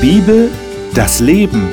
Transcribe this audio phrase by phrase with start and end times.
[0.00, 0.48] Bibel,
[0.94, 1.70] das Leben.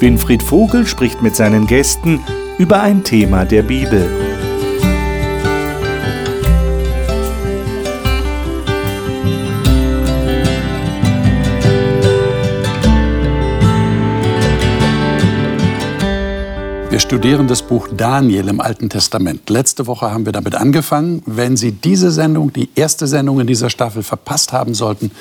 [0.00, 2.20] Winfried Vogel spricht mit seinen Gästen
[2.58, 4.04] über ein Thema der Bibel.
[16.90, 19.48] Wir studieren das Buch Daniel im Alten Testament.
[19.50, 21.22] Letzte Woche haben wir damit angefangen.
[21.26, 25.12] Wenn Sie diese Sendung, die erste Sendung in dieser Staffel verpasst haben sollten,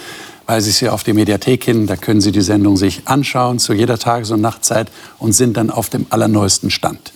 [0.45, 1.87] weise ich Sie auf die Mediathek hin.
[1.87, 5.69] Da können Sie die Sendung sich anschauen zu jeder Tages- und Nachtzeit und sind dann
[5.69, 7.13] auf dem allerneuesten Stand.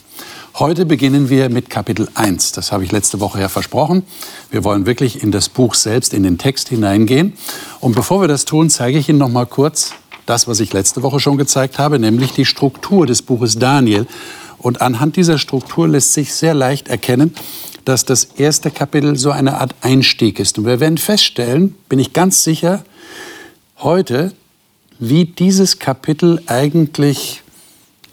[0.56, 2.54] Heute beginnen wir mit Kapitel 1.
[2.54, 4.04] Das habe ich letzte Woche ja versprochen.
[4.52, 7.34] Wir wollen wirklich in das Buch selbst, in den Text hineingehen.
[7.80, 9.94] Und bevor wir das tun, zeige ich Ihnen noch mal kurz
[10.26, 14.08] das, was ich letzte Woche schon gezeigt habe, nämlich die Struktur des Buches Daniel.
[14.58, 17.34] Und anhand dieser Struktur lässt sich sehr leicht erkennen,
[17.90, 20.60] dass das erste Kapitel so eine Art Einstieg ist.
[20.60, 22.84] Und wir werden feststellen, bin ich ganz sicher,
[23.80, 24.32] heute,
[25.00, 27.42] wie dieses Kapitel eigentlich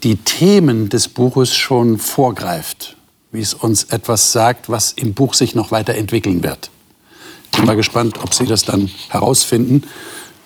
[0.01, 2.97] die Themen des Buches schon vorgreift,
[3.31, 6.71] wie es uns etwas sagt, was im Buch sich noch weiterentwickeln wird.
[7.51, 9.83] Ich bin mal gespannt, ob Sie das dann herausfinden.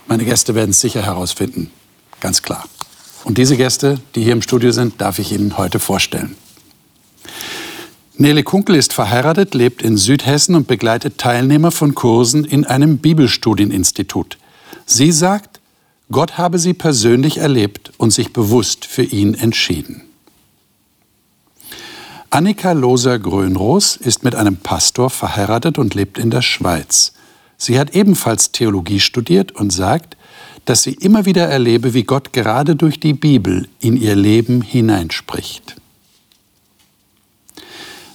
[0.07, 1.71] Meine Gäste werden es sicher herausfinden,
[2.19, 2.65] ganz klar.
[3.23, 6.35] Und diese Gäste, die hier im Studio sind, darf ich Ihnen heute vorstellen.
[8.21, 14.37] Nele Kunkel ist verheiratet, lebt in Südhessen und begleitet Teilnehmer von Kursen in einem Bibelstudieninstitut.
[14.85, 15.59] Sie sagt,
[16.11, 20.03] Gott habe sie persönlich erlebt und sich bewusst für ihn entschieden.
[22.29, 27.13] Annika Loser-Grönroos ist mit einem Pastor verheiratet und lebt in der Schweiz.
[27.57, 30.15] Sie hat ebenfalls Theologie studiert und sagt,
[30.65, 35.80] dass sie immer wieder erlebe, wie Gott gerade durch die Bibel in ihr Leben hineinspricht.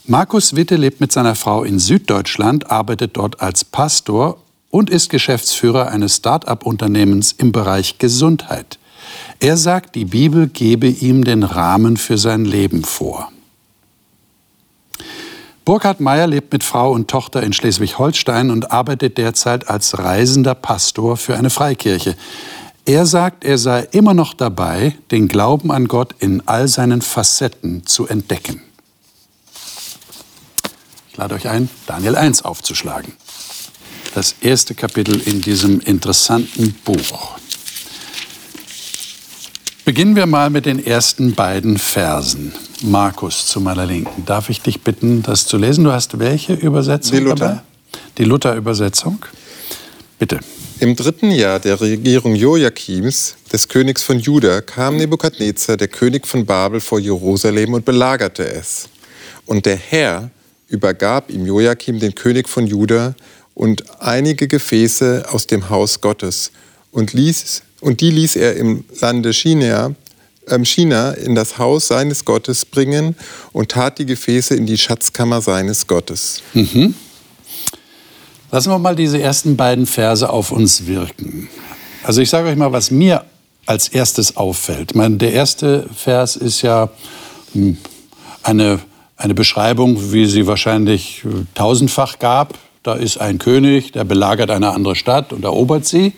[0.09, 4.39] Markus Witte lebt mit seiner Frau in Süddeutschland, arbeitet dort als Pastor
[4.71, 8.79] und ist Geschäftsführer eines Start-up-Unternehmens im Bereich Gesundheit.
[9.41, 13.33] Er sagt, die Bibel gebe ihm den Rahmen für sein Leben vor.
[15.65, 21.17] Burkhard Meyer lebt mit Frau und Tochter in Schleswig-Holstein und arbeitet derzeit als reisender Pastor
[21.17, 22.15] für eine Freikirche.
[22.85, 27.85] Er sagt, er sei immer noch dabei, den Glauben an Gott in all seinen Facetten
[27.87, 28.63] zu entdecken.
[31.17, 33.11] Ich lade euch ein, Daniel 1 aufzuschlagen.
[34.15, 37.39] Das erste Kapitel in diesem interessanten Buch.
[39.87, 42.53] Beginnen wir mal mit den ersten beiden Versen.
[42.83, 44.27] Markus zu meiner Linken.
[44.27, 45.85] Darf ich dich bitten, das zu lesen?
[45.85, 47.35] Du hast welche Übersetzung Die Luther.
[47.37, 47.61] dabei?
[48.19, 49.25] Die Luther-Übersetzung.
[50.19, 50.41] Bitte.
[50.81, 56.45] Im dritten Jahr der Regierung Joachims, des Königs von Juda, kam Nebukadnezar, der König von
[56.45, 58.91] Babel, vor Jerusalem und belagerte es.
[59.47, 60.31] Und der Herr
[60.69, 63.15] übergab ihm Joachim, den König von Juda,
[63.55, 66.51] und einige Gefäße aus dem Haus Gottes
[66.93, 69.95] und, ließ, und die ließ er im Lande China,
[70.49, 73.17] ähm, China in das Haus seines Gottes bringen
[73.53, 76.43] und tat die Gefäße in die Schatzkammer seines Gottes.
[78.51, 81.49] Lassen wir mal diese ersten beiden Verse auf uns wirken.
[82.05, 83.25] Also ich sage euch mal, was mir
[83.67, 84.93] als erstes auffällt.
[84.93, 86.91] Ich meine, der erste Vers ist ja
[87.53, 87.77] hm,
[88.43, 88.79] eine,
[89.17, 92.59] eine Beschreibung, wie sie wahrscheinlich äh, tausendfach gab.
[92.83, 96.13] Da ist ein König, der belagert eine andere Stadt und erobert sie.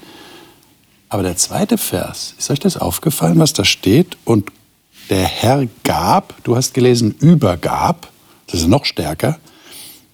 [1.09, 4.19] Aber der zweite Vers, ist euch das aufgefallen, was da steht?
[4.25, 4.51] Und
[5.09, 8.11] der Herr gab, du hast gelesen, übergab,
[8.47, 9.39] das ist noch stärker,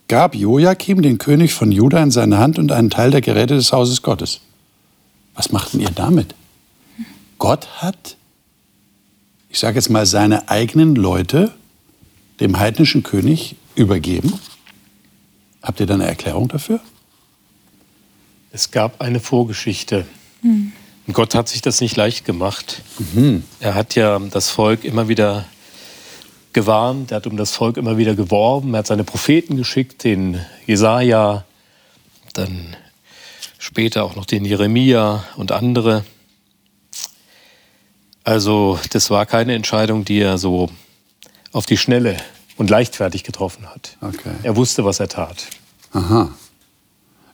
[0.07, 3.73] gab Joachim, den König von Juda, in seine Hand und einen Teil der Geräte des
[3.73, 4.41] Hauses Gottes.
[5.35, 6.35] Was machten ihr damit?
[7.39, 8.17] Gott hat,
[9.49, 11.53] ich sage jetzt mal, seine eigenen Leute
[12.41, 14.39] dem heidnischen König übergeben.
[15.63, 16.81] Habt ihr da eine Erklärung dafür?
[18.53, 20.07] Es gab eine Vorgeschichte.
[21.07, 22.83] Und Gott hat sich das nicht leicht gemacht.
[23.61, 25.45] Er hat ja das Volk immer wieder
[26.53, 30.41] gewarnt, er hat um das Volk immer wieder geworben, er hat seine Propheten geschickt, den
[30.67, 31.45] Jesaja,
[32.33, 32.77] dann
[33.59, 36.05] später auch noch den Jeremia und andere.
[38.23, 40.71] Also, das war keine Entscheidung, die er so
[41.55, 42.17] auf die Schnelle
[42.57, 43.97] und leichtfertig getroffen hat.
[44.01, 44.33] Okay.
[44.43, 45.47] Er wusste, was er tat.
[45.93, 46.29] Aha.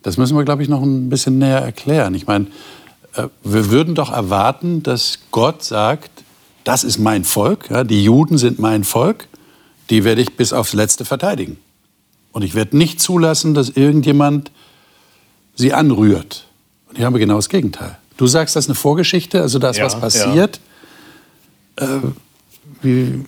[0.02, 2.14] Das müssen wir, glaube ich, noch ein bisschen näher erklären.
[2.14, 2.46] Ich meine,
[3.14, 6.10] äh, wir würden doch erwarten, dass Gott sagt,
[6.64, 9.26] das ist mein Volk, ja, die Juden sind mein Volk,
[9.88, 11.58] die werde ich bis aufs Letzte verteidigen.
[12.32, 14.50] Und ich werde nicht zulassen, dass irgendjemand
[15.54, 16.46] sie anrührt.
[16.88, 17.98] Und hier haben wir genau das Gegenteil.
[18.18, 20.60] Du sagst, das ist eine Vorgeschichte, also da ist Ja, was passiert.
[21.76, 21.86] Äh,
[22.82, 23.24] wie,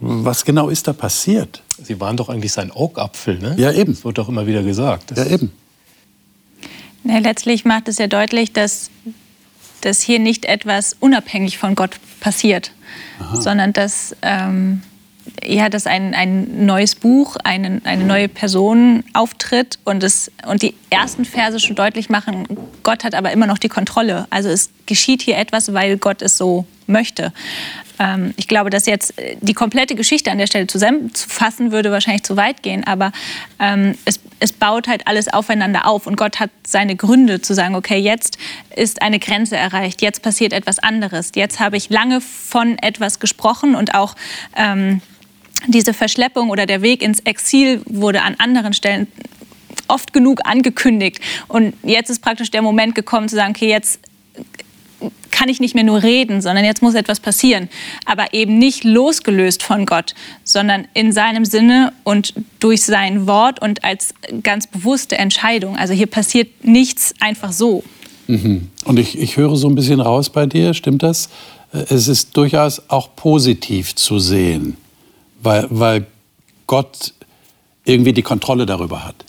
[0.00, 1.62] was genau ist da passiert?
[1.82, 3.54] Sie waren doch eigentlich sein Augapfel, ne?
[3.58, 3.94] Ja, eben.
[3.94, 5.10] Das wird doch immer wieder gesagt.
[5.10, 5.52] Das Ja, eben.
[7.04, 8.90] Ja, letztlich macht es ja deutlich, dass
[9.80, 12.72] dass hier nicht etwas unabhängig von Gott passiert,
[13.20, 13.36] Aha.
[13.36, 14.82] sondern dass, ähm,
[15.44, 20.74] ja, dass ein, ein neues Buch, eine, eine neue Person auftritt und, es, und die
[20.90, 22.46] ersten Verse schon deutlich machen,
[22.82, 24.26] Gott hat aber immer noch die Kontrolle.
[24.30, 27.32] Also es geschieht hier etwas, weil Gott es so möchte.
[27.98, 32.22] Ähm, ich glaube, dass jetzt äh, die komplette Geschichte an der Stelle zusammenzufassen, würde wahrscheinlich
[32.22, 33.12] zu weit gehen, aber
[33.58, 37.74] ähm, es, es baut halt alles aufeinander auf und Gott hat seine Gründe zu sagen,
[37.74, 38.38] okay, jetzt
[38.74, 43.74] ist eine Grenze erreicht, jetzt passiert etwas anderes, jetzt habe ich lange von etwas gesprochen
[43.74, 44.14] und auch
[44.56, 45.00] ähm,
[45.66, 49.08] diese Verschleppung oder der Weg ins Exil wurde an anderen Stellen
[49.88, 51.20] oft genug angekündigt.
[51.48, 54.00] Und jetzt ist praktisch der Moment gekommen zu sagen, okay, jetzt
[55.30, 57.68] kann ich nicht mehr nur reden, sondern jetzt muss etwas passieren.
[58.04, 60.14] Aber eben nicht losgelöst von Gott,
[60.44, 65.76] sondern in seinem Sinne und durch sein Wort und als ganz bewusste Entscheidung.
[65.76, 67.84] Also hier passiert nichts einfach so.
[68.26, 68.68] Mhm.
[68.84, 71.28] Und ich, ich höre so ein bisschen raus bei dir, stimmt das?
[71.72, 74.76] Es ist durchaus auch positiv zu sehen,
[75.42, 76.06] weil, weil
[76.66, 77.14] Gott
[77.84, 79.24] irgendwie die Kontrolle darüber hat.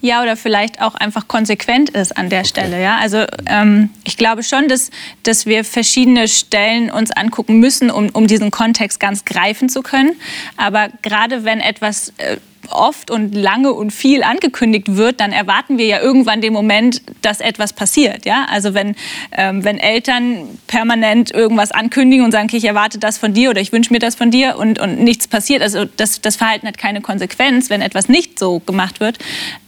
[0.00, 2.48] Ja, oder vielleicht auch einfach konsequent ist an der okay.
[2.48, 2.82] Stelle.
[2.82, 2.98] Ja?
[2.98, 4.90] Also ähm, ich glaube schon, dass,
[5.22, 10.12] dass wir verschiedene Stellen uns angucken müssen, um, um diesen Kontext ganz greifen zu können.
[10.56, 12.36] Aber gerade wenn etwas äh,
[12.70, 17.40] oft und lange und viel angekündigt wird, dann erwarten wir ja irgendwann den Moment, dass
[17.40, 18.24] etwas passiert.
[18.24, 18.46] Ja?
[18.50, 18.94] Also wenn,
[19.32, 23.60] ähm, wenn Eltern permanent irgendwas ankündigen und sagen, okay, ich erwarte das von dir oder
[23.60, 26.78] ich wünsche mir das von dir und, und nichts passiert, also das, das Verhalten hat
[26.78, 29.18] keine Konsequenz, wenn etwas nicht so gemacht wird,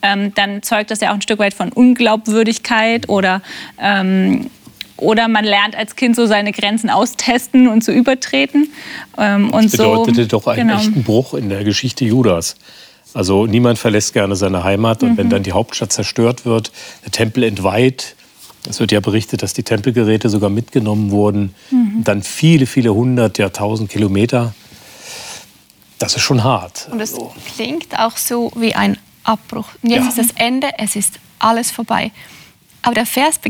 [0.03, 3.43] ähm, dann zeugt das ja auch ein Stück weit von Unglaubwürdigkeit oder
[3.81, 4.50] ähm,
[4.99, 8.71] oder man lernt als Kind so seine Grenzen austesten und zu übertreten.
[9.17, 10.81] Ähm, das bedeutete so, doch einen genau.
[10.81, 12.56] echten Bruch in der Geschichte Judas.
[13.14, 15.16] Also niemand verlässt gerne seine Heimat und mhm.
[15.16, 16.72] wenn dann die Hauptstadt zerstört wird,
[17.05, 18.16] der Tempel entweiht,
[18.69, 22.05] es wird ja berichtet, dass die Tempelgeräte sogar mitgenommen wurden, mhm.
[22.05, 24.55] dann viele, viele hundert, ja tausend Kilometer.
[25.99, 26.88] Das ist schon hart.
[26.90, 27.32] Und es also.
[27.55, 29.66] klingt auch so wie ein Abbruch.
[29.82, 30.08] Und jetzt ja.
[30.08, 32.12] ist das Ende, es ist alles vorbei.
[32.82, 33.40] Aber der Vers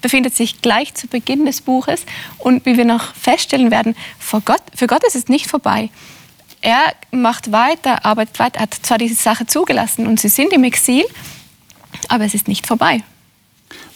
[0.00, 2.04] befindet sich gleich zu Beginn des Buches
[2.38, 5.90] und wie wir noch feststellen werden, für Gott, für Gott ist es nicht vorbei
[6.62, 11.04] er macht weiter, arbeitet weiter, hat zwar diese Sache zugelassen und sie sind im Exil,
[12.08, 13.02] aber es ist nicht vorbei.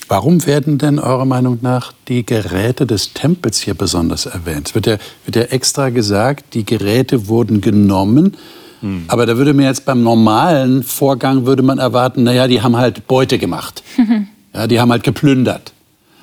[0.09, 4.69] Warum werden denn eurer Meinung nach die Geräte des Tempels hier besonders erwähnt?
[4.69, 8.37] Es wird ja, wird ja extra gesagt, die Geräte wurden genommen,
[8.81, 9.05] hm.
[9.09, 13.07] aber da würde mir jetzt beim normalen Vorgang würde man erwarten, naja, die haben halt
[13.07, 13.83] Beute gemacht.
[14.55, 15.73] ja, die haben halt geplündert.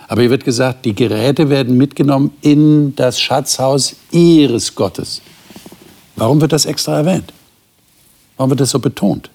[0.07, 5.21] Aber hier wird gesagt, die Geräte werden mitgenommen in das Schatzhaus ihres Gottes.
[6.15, 7.33] Warum wird das extra erwähnt?
[8.37, 9.29] Warum wird das so betont?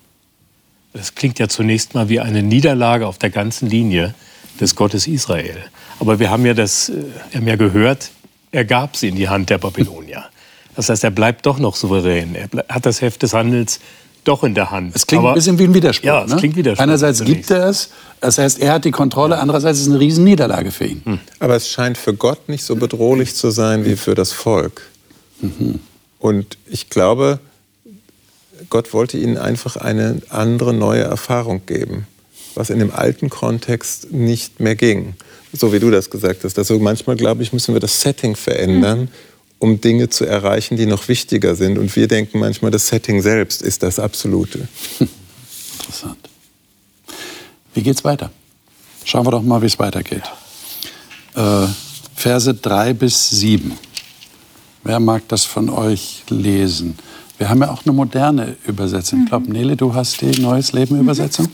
[0.92, 4.14] Das klingt ja zunächst mal wie eine Niederlage auf der ganzen Linie
[4.60, 5.58] des Gottes Israel.
[6.00, 8.10] Aber wir haben ja das, wir äh, haben ja gehört,
[8.50, 10.24] er gab sie in die Hand der Babylonier.
[10.74, 12.34] Das heißt, er bleibt doch noch souverän.
[12.34, 13.80] Er hat das Heft des Handels
[14.24, 14.94] doch in der Hand.
[14.94, 16.06] Es klingt Aber, ein bisschen wie ein Widerspruch.
[16.06, 16.36] Ja, es ne?
[16.36, 16.82] klingt Widerspruch.
[16.82, 17.90] Einerseits gibt er es,
[18.20, 21.02] das heißt, er hat die Kontrolle, andererseits ist es eine Riesenniederlage für ihn.
[21.04, 21.20] Hm.
[21.40, 24.82] Aber es scheint für Gott nicht so bedrohlich zu sein wie für das Volk.
[25.40, 25.80] Mhm.
[26.18, 27.40] Und ich glaube,
[28.70, 32.06] Gott wollte ihnen einfach eine andere, neue Erfahrung geben,
[32.54, 35.14] was in dem alten Kontext nicht mehr ging.
[35.52, 36.58] So wie du das gesagt hast.
[36.58, 39.08] Also manchmal, glaube ich, müssen wir das Setting verändern,
[39.58, 41.78] um Dinge zu erreichen, die noch wichtiger sind.
[41.78, 44.68] Und wir denken manchmal, das Setting selbst ist das Absolute.
[45.78, 46.28] Interessant.
[47.74, 48.30] Wie geht's weiter?
[49.04, 50.24] Schauen wir doch mal, wie es weitergeht.
[51.34, 51.66] Äh,
[52.14, 53.72] Verse 3 bis 7.
[54.84, 56.96] Wer mag das von euch lesen?
[57.38, 59.20] Wir haben ja auch eine moderne Übersetzung.
[59.20, 59.24] Mhm.
[59.24, 61.46] Ich glaube, Nele, du hast die Neues Leben Übersetzung.
[61.46, 61.52] Mhm.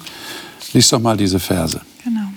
[0.73, 1.81] Lies doch mal diese Verse.
[2.02, 2.28] Genau.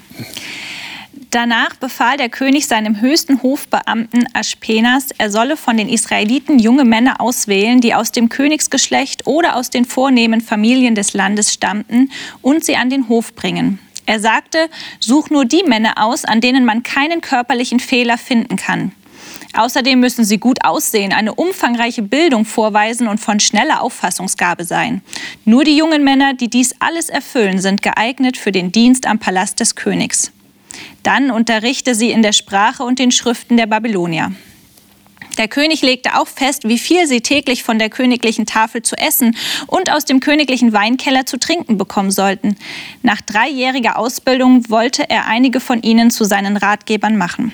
[1.31, 7.19] Danach befahl der König seinem höchsten Hofbeamten Aschpenas, er solle von den Israeliten junge Männer
[7.19, 12.77] auswählen, die aus dem Königsgeschlecht oder aus den vornehmen Familien des Landes stammten, und sie
[12.77, 13.79] an den Hof bringen.
[14.05, 14.69] Er sagte,
[15.01, 18.93] such nur die Männer aus, an denen man keinen körperlichen Fehler finden kann.
[19.53, 25.01] Außerdem müssen sie gut aussehen, eine umfangreiche Bildung vorweisen und von schneller Auffassungsgabe sein.
[25.45, 29.59] Nur die jungen Männer, die dies alles erfüllen, sind geeignet für den Dienst am Palast
[29.59, 30.31] des Königs.
[31.03, 34.31] Dann unterrichte sie in der Sprache und den Schriften der Babylonier.
[35.37, 39.37] Der König legte auch fest, wie viel sie täglich von der königlichen Tafel zu essen
[39.67, 42.55] und aus dem königlichen Weinkeller zu trinken bekommen sollten.
[43.03, 47.53] Nach dreijähriger Ausbildung wollte er einige von ihnen zu seinen Ratgebern machen.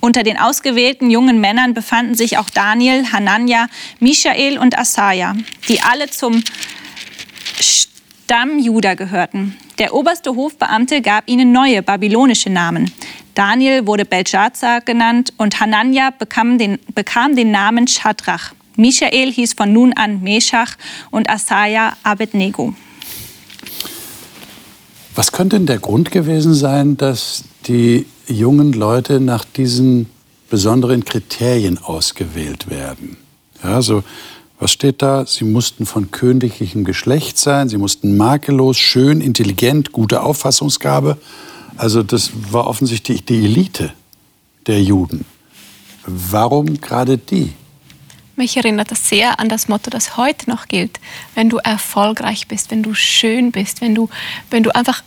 [0.00, 3.68] Unter den ausgewählten jungen Männern befanden sich auch Daniel, Hanania,
[4.00, 5.34] Michael und Asaja,
[5.68, 6.42] die alle zum
[7.60, 9.56] Stamm Juda gehörten.
[9.78, 12.92] Der oberste Hofbeamte gab ihnen neue babylonische Namen.
[13.34, 18.52] Daniel wurde Belshazzar genannt und Hanania bekam den, bekam den Namen Shadrach.
[18.76, 20.76] Michael hieß von nun an Meshach
[21.10, 22.74] und Asaja Abednego.
[25.18, 30.06] Was könnte denn der Grund gewesen sein, dass die jungen Leute nach diesen
[30.48, 33.16] besonderen Kriterien ausgewählt werden?
[33.64, 34.04] Ja, also,
[34.60, 35.26] was steht da?
[35.26, 41.18] Sie mussten von königlichem Geschlecht sein, sie mussten makellos, schön, intelligent, gute Auffassungsgabe.
[41.76, 43.92] Also das war offensichtlich die Elite
[44.68, 45.24] der Juden.
[46.06, 47.54] Warum gerade die?
[48.38, 51.00] Mich erinnert das sehr an das Motto, das heute noch gilt.
[51.34, 54.08] Wenn du erfolgreich bist, wenn du schön bist, wenn du,
[54.48, 55.02] wenn du einfach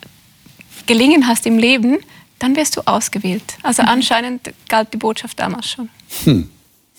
[0.86, 2.00] gelingen hast im Leben,
[2.40, 3.56] dann wirst du ausgewählt.
[3.64, 3.88] Also mhm.
[3.88, 5.88] anscheinend galt die Botschaft damals schon.
[6.26, 6.50] Hm.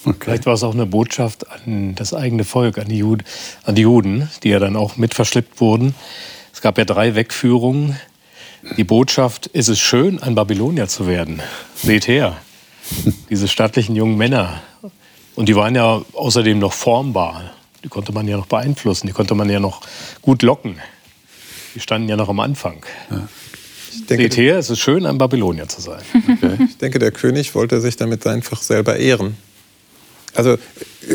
[0.07, 0.17] Okay.
[0.21, 3.25] Vielleicht war es auch eine Botschaft an das eigene Volk, an die, Juden,
[3.65, 5.95] an die Juden, die ja dann auch mit verschleppt wurden.
[6.51, 8.01] Es gab ja drei Wegführungen.
[8.79, 11.43] Die Botschaft, ist es schön, ein Babylonier zu werden.
[11.75, 12.39] Seht her,
[13.29, 14.62] diese stattlichen jungen Männer,
[15.35, 17.53] und die waren ja außerdem noch formbar.
[17.85, 19.83] Die konnte man ja noch beeinflussen, die konnte man ja noch
[20.21, 20.77] gut locken.
[21.75, 22.85] Die standen ja noch am Anfang.
[23.11, 23.29] Ja.
[24.09, 26.03] Denke, Seht her, es ist schön, ein Babylonier zu sein.
[26.43, 26.67] Okay.
[26.69, 29.37] Ich denke, der König wollte sich damit einfach selber ehren.
[30.35, 30.57] Also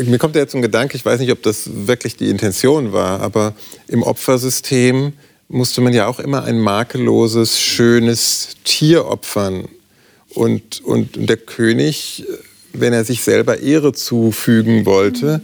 [0.04, 3.54] mir kommt jetzt ein Gedanke, ich weiß nicht, ob das wirklich die Intention war, aber
[3.88, 5.12] im Opfersystem
[5.48, 9.68] musste man ja auch immer ein makelloses, schönes Tier opfern.
[10.34, 12.24] Und, und, und der König
[12.72, 15.40] wenn er sich selber Ehre zufügen wollte.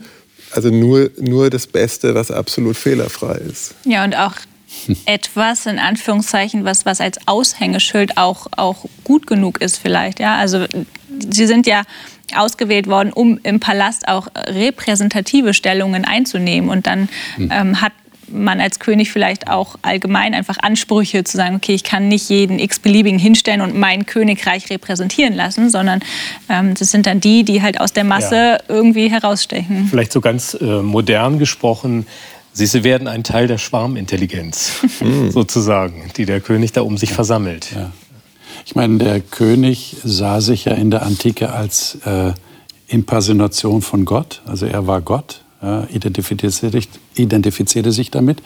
[0.51, 3.75] Also nur, nur das Beste, was absolut fehlerfrei ist.
[3.85, 4.35] Ja, und auch
[5.07, 10.21] etwas, in Anführungszeichen, was, was als Aushängeschild auch, auch gut genug ist vielleicht.
[10.21, 10.37] Ja?
[10.37, 10.67] Also
[11.31, 11.83] sie sind ja
[12.37, 16.71] ausgewählt worden, um im Palast auch repräsentative Stellungen einzunehmen.
[16.71, 17.51] Und dann hm.
[17.53, 17.93] ähm, hat
[18.35, 22.59] man als König vielleicht auch allgemein einfach Ansprüche zu sagen, okay, ich kann nicht jeden
[22.59, 26.01] x-beliebigen hinstellen und mein Königreich repräsentieren lassen, sondern
[26.49, 28.59] ähm, das sind dann die, die halt aus der Masse ja.
[28.69, 29.87] irgendwie herausstechen.
[29.89, 32.07] Vielleicht so ganz äh, modern gesprochen,
[32.57, 34.75] Sie, sie werden ein Teil der Schwarmintelligenz,
[35.31, 37.73] sozusagen, die der König da um sich versammelt.
[37.75, 37.91] Ja.
[38.65, 42.33] Ich meine, der König sah sich ja in der Antike als äh,
[42.87, 46.81] Impersonation von Gott, also er war Gott ja, identifizierte,
[47.15, 48.43] identifizierte sich damit.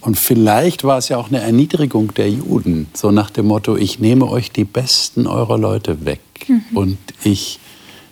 [0.00, 4.00] Und vielleicht war es ja auch eine Erniedrigung der Juden, so nach dem Motto, ich
[4.00, 6.62] nehme euch die besten eurer Leute weg mhm.
[6.74, 7.58] und ich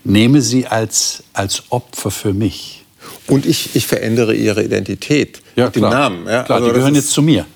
[0.05, 2.85] nehme sie als, als Opfer für mich.
[3.27, 5.91] Und ich, ich verändere ihre Identität ja, mit klar.
[5.91, 6.27] dem Namen.
[6.27, 7.47] Ja, klar, also die gehören jetzt zu mir.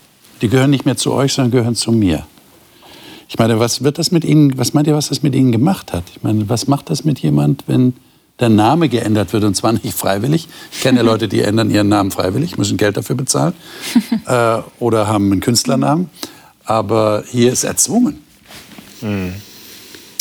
[0.42, 2.26] Die gehören nicht mehr zu euch, sondern gehören zu mir.
[3.28, 5.92] Ich meine, was wird das mit Ihnen, was meint ihr, was das mit Ihnen gemacht
[5.92, 6.04] hat?
[6.14, 7.94] Ich meine, was macht das mit jemand, wenn
[8.38, 10.48] der Name geändert wird und zwar nicht freiwillig.
[10.72, 13.54] Ich kenne ja Leute, die ändern ihren Namen freiwillig, müssen Geld dafür bezahlen
[14.26, 16.10] äh, oder haben einen Künstlernamen.
[16.64, 18.22] Aber hier ist erzwungen.
[19.00, 19.34] Mhm.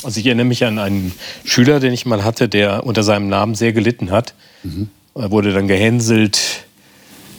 [0.04, 3.56] Also ich erinnere mich an einen Schüler, den ich mal hatte, der unter seinem Namen
[3.56, 4.36] sehr gelitten hat.
[4.64, 4.90] Mhm.
[5.16, 6.66] Er wurde dann gehänselt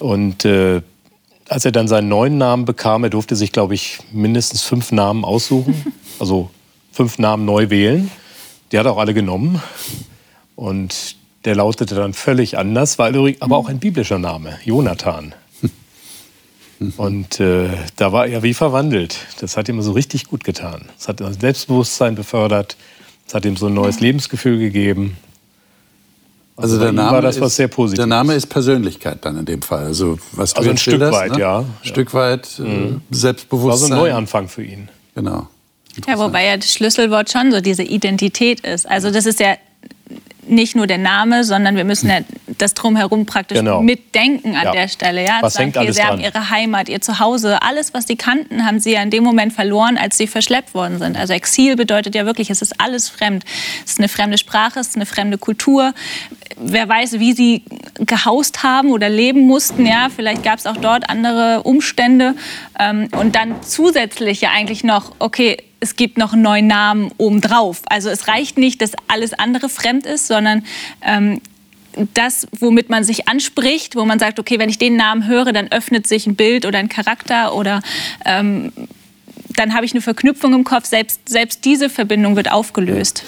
[0.01, 0.83] und äh,
[1.49, 5.25] als er dann seinen neuen Namen bekam, er durfte sich, glaube ich, mindestens fünf Namen
[5.25, 6.51] aussuchen, also
[6.91, 8.11] fünf Namen neu wählen.
[8.73, 9.63] Die hat er auch alle genommen.
[10.57, 15.35] Und der lautete dann völlig anders, war aber auch ein biblischer Name, Jonathan.
[16.97, 19.19] Und äh, da war er wie verwandelt.
[19.41, 20.87] Das hat ihm so richtig gut getan.
[20.99, 22.77] Es hat das Selbstbewusstsein befördert.
[23.27, 25.17] Es hat ihm so ein neues Lebensgefühl gegeben.
[26.57, 27.99] Also, also der Name war das ist, was sehr positiv.
[27.99, 29.85] Der Name ist Persönlichkeit dann in dem Fall.
[29.85, 31.41] Also was also ein Stück weit, ne?
[31.41, 31.59] ja.
[31.59, 33.03] Ein Stück weit äh, mhm.
[33.11, 33.91] Selbstbewusstsein.
[33.91, 34.89] War so ein Neuanfang für ihn.
[35.15, 35.49] Genau.
[36.07, 38.89] Ja, wobei ja das Schlüsselwort schon so diese Identität ist.
[38.89, 39.57] Also das ist ja
[40.49, 42.21] nicht nur der Name, sondern wir müssen ja
[42.59, 43.83] das drumherum praktisch genau.
[43.83, 44.73] mitdenken an ja.
[44.73, 45.25] der Stelle.
[45.25, 45.39] Ja?
[45.41, 46.13] Was hängt alles sie dran?
[46.13, 49.53] haben ihre Heimat, ihr Zuhause, alles, was sie kannten, haben sie ja in dem Moment
[49.53, 51.17] verloren, als sie verschleppt worden sind.
[51.17, 53.45] Also Exil bedeutet ja wirklich, es ist alles fremd.
[53.85, 55.93] Es ist eine fremde Sprache, es ist eine fremde Kultur.
[56.57, 57.63] Wer weiß, wie sie
[57.99, 59.87] gehaust haben oder leben mussten.
[59.87, 62.35] Ja, vielleicht gab es auch dort andere Umstände.
[62.79, 67.83] Ähm, und dann zusätzlich ja eigentlich noch, okay, es gibt noch einen neuen Namen obendrauf.
[67.89, 70.65] Also es reicht nicht, dass alles andere fremd ist, sondern
[71.01, 71.41] ähm,
[72.13, 75.69] das, womit man sich anspricht, wo man sagt, okay, wenn ich den Namen höre, dann
[75.71, 77.83] öffnet sich ein Bild oder ein Charakter oder
[78.25, 78.73] ähm,
[79.55, 80.87] dann habe ich eine Verknüpfung im Kopf.
[80.87, 83.23] Selbst, selbst diese Verbindung wird aufgelöst.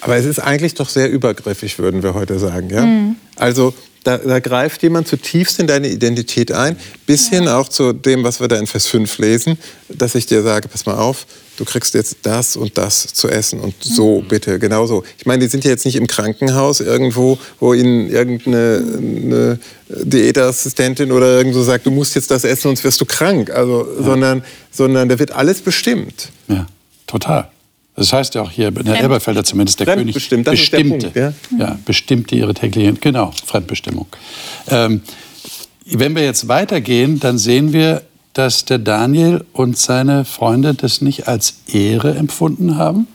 [0.00, 2.70] Aber es ist eigentlich doch sehr übergriffig, würden wir heute sagen.
[2.70, 2.86] Ja?
[2.86, 3.16] Mhm.
[3.34, 3.74] Also
[4.04, 6.76] da, da, greift jemand zutiefst in deine Identität ein,
[7.06, 10.42] bis hin auch zu dem, was wir da in Vers 5 lesen, dass ich dir
[10.42, 11.26] sage, pass mal auf,
[11.58, 14.28] du kriegst jetzt das und das zu essen und so mhm.
[14.28, 15.02] bitte, genau so.
[15.18, 21.36] Ich meine, die sind ja jetzt nicht im Krankenhaus irgendwo, wo ihnen irgendeine Diätassistentin oder
[21.36, 23.50] irgendwo sagt, du musst jetzt das essen, sonst wirst du krank.
[23.50, 24.04] Also, ja.
[24.04, 26.30] sondern, sondern da wird alles bestimmt.
[26.46, 26.66] Ja,
[27.06, 27.50] total.
[27.96, 30.78] Das heißt ja auch hier in der Elberfelder zumindest, der König Fremdbestimmt, das ist der
[30.78, 31.32] bestimmte, Punkt, ja?
[31.58, 34.06] ja, bestimmte ihre täglichen, genau, Fremdbestimmung.
[34.68, 35.00] Ähm,
[35.84, 38.02] wenn wir jetzt weitergehen, dann sehen wir,
[38.38, 43.08] dass der Daniel und seine Freunde das nicht als Ehre empfunden haben,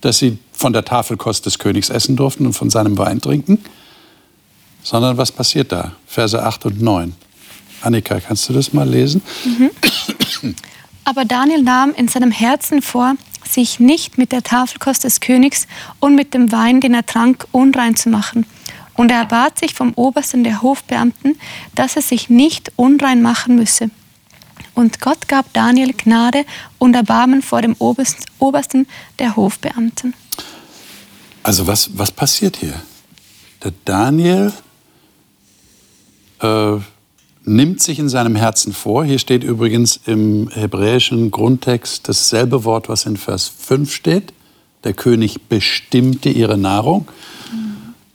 [0.00, 3.62] dass sie von der Tafelkost des Königs essen durften und von seinem Wein trinken,
[4.82, 5.92] sondern was passiert da?
[6.06, 7.14] Verse 8 und 9.
[7.82, 9.20] Annika, kannst du das mal lesen?
[11.04, 13.16] Aber Daniel nahm in seinem Herzen vor,
[13.46, 15.66] sich nicht mit der Tafelkost des Königs
[16.00, 18.46] und mit dem Wein, den er trank, unrein zu machen.
[18.94, 21.38] Und er bat sich vom Obersten der Hofbeamten,
[21.74, 23.90] dass er sich nicht unrein machen müsse.
[24.74, 26.44] Und Gott gab Daniel Gnade
[26.78, 28.86] und Erbarmen vor dem Oberst- Obersten
[29.18, 30.14] der Hofbeamten.
[31.42, 32.74] Also was, was passiert hier?
[33.62, 34.52] Der Daniel
[36.40, 36.76] äh,
[37.44, 43.06] nimmt sich in seinem Herzen vor, hier steht übrigens im hebräischen Grundtext dasselbe Wort, was
[43.06, 44.32] in Vers 5 steht.
[44.84, 47.08] Der König bestimmte ihre Nahrung.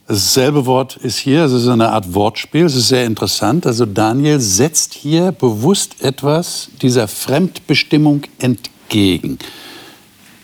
[0.09, 3.67] Dasselbe Wort ist hier, es ist eine Art Wortspiel, es ist sehr interessant.
[3.67, 9.37] Also Daniel setzt hier bewusst etwas dieser Fremdbestimmung entgegen.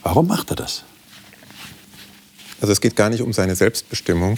[0.03, 0.83] Warum macht er das?
[2.61, 4.37] Also es geht gar nicht um seine Selbstbestimmung,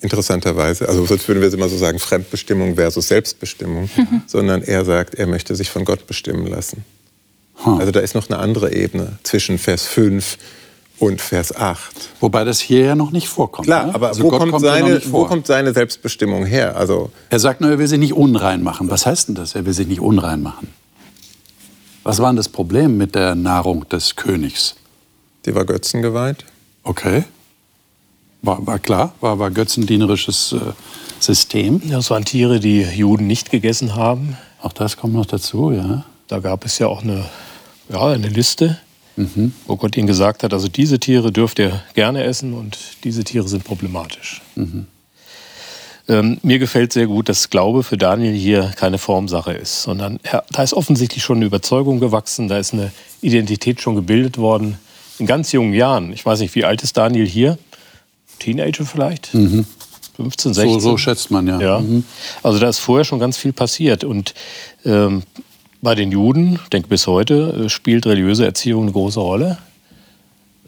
[0.00, 0.88] interessanterweise.
[0.88, 3.88] Also sonst würden wir immer so sagen, Fremdbestimmung versus Selbstbestimmung,
[4.26, 6.84] sondern er sagt, er möchte sich von Gott bestimmen lassen.
[7.62, 7.74] Hm.
[7.74, 10.36] Also da ist noch eine andere Ebene zwischen Vers 5
[10.98, 12.10] und Vers 8.
[12.20, 13.66] Wobei das hier ja noch nicht vorkommt.
[13.66, 13.94] Klar, ne?
[13.94, 16.76] aber Also wo, kommt kommt ja seine, wo kommt seine Selbstbestimmung her?
[16.76, 18.90] Also Er sagt nur, er will sich nicht unrein machen.
[18.90, 19.54] Was heißt denn das?
[19.54, 20.68] Er will sich nicht unrein machen.
[22.02, 24.76] Was war denn das Problem mit der Nahrung des Königs?
[25.46, 26.44] die war Götzen geweiht.
[26.82, 27.24] Okay.
[28.42, 30.58] War, war klar, war, war götzendienerisches äh,
[31.20, 31.80] System.
[31.88, 34.36] Das waren Tiere, die Juden nicht gegessen haben.
[34.60, 36.04] Auch das kommt noch dazu, ja.
[36.28, 37.24] Da gab es ja auch eine,
[37.88, 38.78] ja, eine Liste,
[39.66, 43.48] wo Gott ihnen gesagt hat, also diese Tiere dürft ihr gerne essen und diese Tiere
[43.48, 44.42] sind problematisch.
[46.08, 50.44] Ähm, mir gefällt sehr gut, dass Glaube für Daniel hier keine Formsache ist, sondern er,
[50.50, 54.78] da ist offensichtlich schon eine Überzeugung gewachsen, da ist eine Identität schon gebildet worden.
[55.18, 57.58] In ganz jungen Jahren, ich weiß nicht, wie alt ist Daniel hier?
[58.38, 59.28] Teenager vielleicht?
[60.16, 60.72] 15, 16?
[60.74, 61.60] So, so schätzt man ja.
[61.60, 61.82] Ja,
[62.42, 64.04] also da ist vorher schon ganz viel passiert.
[64.04, 64.34] Und
[64.84, 65.22] ähm,
[65.86, 69.58] bei den Juden, ich denke bis heute, äh, spielt religiöse Erziehung eine große Rolle.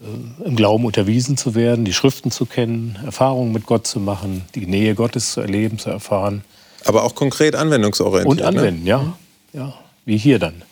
[0.00, 4.44] Äh, Im Glauben unterwiesen zu werden, die Schriften zu kennen, Erfahrungen mit Gott zu machen,
[4.54, 6.44] die Nähe Gottes zu erleben, zu erfahren.
[6.85, 8.31] Aber auch konkret anwendungsorientiert.
[8.31, 9.18] Und anwenden, ja.
[9.52, 9.74] ja.
[10.04, 10.62] Wie hier dann.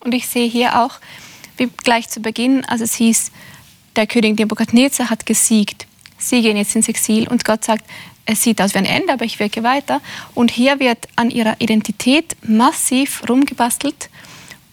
[0.00, 0.92] Und ich sehe hier auch,
[1.58, 3.30] wie gleich zu Beginn, als es hieß,
[3.96, 5.86] der König Nebukadnezar hat gesiegt.
[6.16, 7.84] Sie gehen jetzt ins Exil und Gott sagt,
[8.30, 10.02] es sieht aus wie ein Ende, aber ich wirke weiter.
[10.34, 14.10] Und hier wird an ihrer Identität massiv rumgebastelt.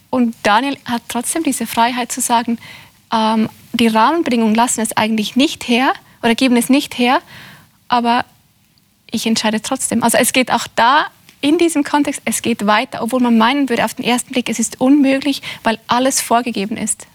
[0.09, 2.57] Und Daniel hat trotzdem diese Freiheit zu sagen,
[3.13, 7.21] ähm, die Rahmenbedingungen lassen es eigentlich nicht her oder geben es nicht her,
[7.87, 8.25] aber
[9.09, 10.03] ich entscheide trotzdem.
[10.03, 11.05] Also es geht auch da
[11.39, 14.59] in diesem Kontext, es geht weiter, obwohl man meinen würde auf den ersten Blick, es
[14.59, 17.07] ist unmöglich, weil alles vorgegeben ist.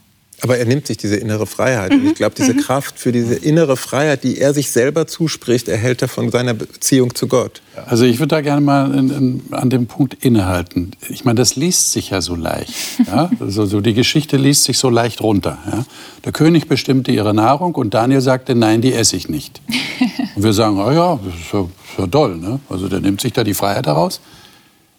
[0.43, 1.93] Aber er nimmt sich diese innere Freiheit.
[1.93, 6.03] Und ich glaube, diese Kraft für diese innere Freiheit, die er sich selber zuspricht, erhält
[6.03, 7.61] er von seiner Beziehung zu Gott.
[7.87, 10.93] Also ich würde da gerne mal in, in, an dem Punkt innehalten.
[11.09, 12.75] Ich meine, das liest sich ja so leicht.
[13.11, 13.31] Ja?
[13.41, 15.59] Also, so die Geschichte liest sich so leicht runter.
[15.67, 15.85] Ja?
[16.25, 19.61] Der König bestimmte ihre Nahrung und Daniel sagte, nein, die esse ich nicht.
[20.37, 22.37] Und wir sagen, oh ja, das ist ja, ist ja doll.
[22.37, 22.61] Ne?
[22.69, 24.21] Also der nimmt sich da die Freiheit heraus.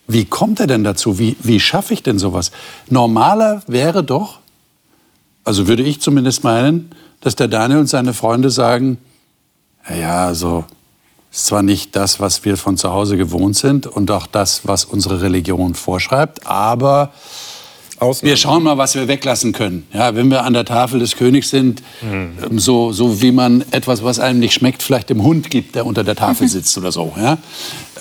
[0.07, 1.19] Wie kommt er denn dazu?
[1.19, 2.51] Wie, wie schaffe ich denn sowas?
[2.89, 4.40] Normaler wäre doch,
[5.43, 8.97] also würde ich zumindest meinen, dass der Daniel und seine Freunde sagen,
[9.89, 10.65] "Ja, also
[11.31, 14.83] ist zwar nicht das, was wir von zu Hause gewohnt sind und auch das, was
[14.83, 17.11] unsere Religion vorschreibt, aber
[18.21, 19.85] wir schauen mal, was wir weglassen können.
[19.93, 24.03] Ja, wenn wir an der Tafel des Königs sind, ähm, so, so wie man etwas,
[24.03, 27.13] was einem nicht schmeckt, vielleicht dem Hund gibt, der unter der Tafel sitzt oder so.
[27.15, 27.37] Ja?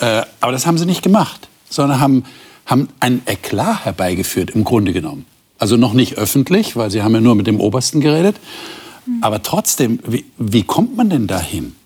[0.00, 2.24] Äh, aber das haben sie nicht gemacht, sondern haben,
[2.64, 5.26] haben einen Eklat herbeigeführt, im Grunde genommen.
[5.60, 8.36] Also noch nicht öffentlich, weil sie haben ja nur mit dem Obersten geredet.
[9.20, 11.76] Aber trotzdem, wie, wie kommt man denn dahin?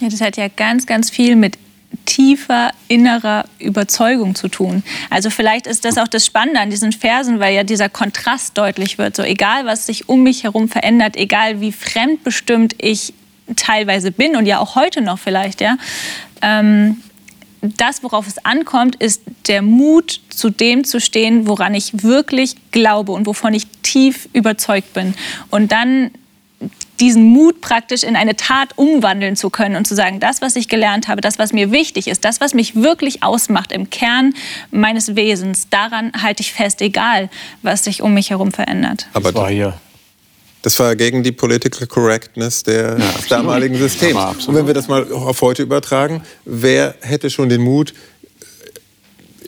[0.00, 1.58] Ja, das hat ja ganz, ganz viel mit
[2.06, 4.82] tiefer innerer Überzeugung zu tun.
[5.10, 8.96] Also vielleicht ist das auch das Spannende an diesen Versen, weil ja dieser Kontrast deutlich
[8.96, 9.16] wird.
[9.16, 13.12] So egal, was sich um mich herum verändert, egal wie fremdbestimmt ich
[13.56, 15.76] teilweise bin und ja auch heute noch vielleicht, ja,
[16.42, 16.96] ähm,
[17.62, 23.12] das, worauf es ankommt, ist der Mut, zu dem zu stehen, woran ich wirklich glaube
[23.12, 25.14] und wovon ich tief überzeugt bin.
[25.50, 26.10] Und dann
[27.00, 30.68] diesen Mut praktisch in eine Tat umwandeln zu können und zu sagen, das, was ich
[30.68, 34.34] gelernt habe, das, was mir wichtig ist, das, was mich wirklich ausmacht im Kern
[34.70, 37.30] meines Wesens, daran halte ich fest, egal
[37.62, 39.06] was sich um mich herum verändert.
[39.14, 39.74] Aber Das war hier
[40.62, 44.46] Das war gegen die Political Correctness der des damaligen Systems.
[44.46, 47.94] Und wenn wir das mal auf heute übertragen, wer hätte schon den Mut,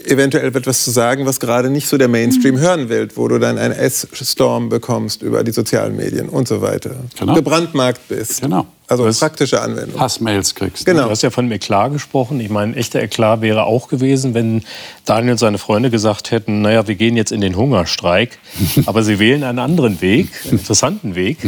[0.07, 3.59] eventuell etwas zu sagen, was gerade nicht so der Mainstream hören will, wo du dann
[3.59, 6.97] einen S-Storm bekommst über die sozialen Medien und so weiter.
[7.19, 7.35] Genau.
[7.35, 8.41] Gebrandmarkt bist.
[8.43, 8.67] Genau.
[8.89, 9.99] Also Das- praktische Anwendung.
[9.99, 10.85] Hassmails kriegst.
[10.85, 11.05] Genau.
[11.05, 12.41] Du hast ja von einem Eklat gesprochen.
[12.41, 14.65] Ich meine, ein echter Eklat wäre auch gewesen, wenn
[15.07, 18.39] Daniel und seine Freunde gesagt hätten, naja, wir gehen jetzt in den Hungerstreik,
[18.87, 21.39] aber sie wählen einen anderen Weg, einen interessanten Weg.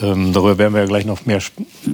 [0.00, 1.40] Ähm, darüber werden wir ja gleich noch mehr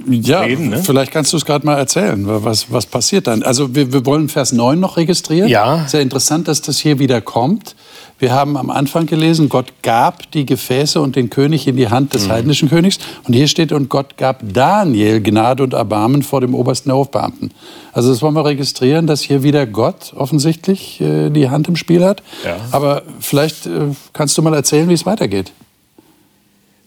[0.09, 0.69] Ja, reden.
[0.69, 0.81] Ne?
[0.83, 2.23] vielleicht kannst du es gerade mal erzählen.
[2.25, 3.43] Was, was passiert dann?
[3.43, 5.49] Also wir, wir wollen Vers 9 noch registrieren.
[5.49, 5.85] Ja.
[5.87, 7.75] Sehr interessant, dass das hier wieder kommt.
[8.19, 12.13] Wir haben am Anfang gelesen, Gott gab die Gefäße und den König in die Hand
[12.13, 12.31] des Mhm.
[12.31, 12.99] heidnischen Königs.
[13.25, 17.51] Und hier steht, und Gott gab Daniel Gnade und Erbarmen vor dem obersten der Hofbeamten.
[17.93, 22.03] Also das wollen wir registrieren, dass hier wieder Gott offensichtlich äh, die Hand im Spiel
[22.03, 22.21] hat.
[22.43, 22.57] Ja.
[22.71, 23.69] Aber vielleicht äh,
[24.11, 25.53] kannst du mal erzählen, wie es weitergeht.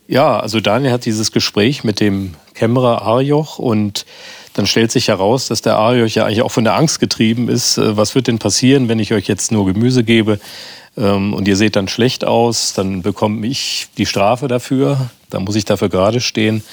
[0.07, 4.05] Ja, also Daniel hat dieses Gespräch mit dem Kämmerer Arioch und
[4.53, 7.77] dann stellt sich heraus, dass der Arioch ja eigentlich auch von der Angst getrieben ist.
[7.77, 10.39] Äh, Was wird denn passieren, wenn ich euch jetzt nur Gemüse gebe
[10.97, 15.55] ähm, und ihr seht dann schlecht aus, dann bekomme ich die Strafe dafür, dann muss
[15.55, 16.63] ich dafür gerade stehen.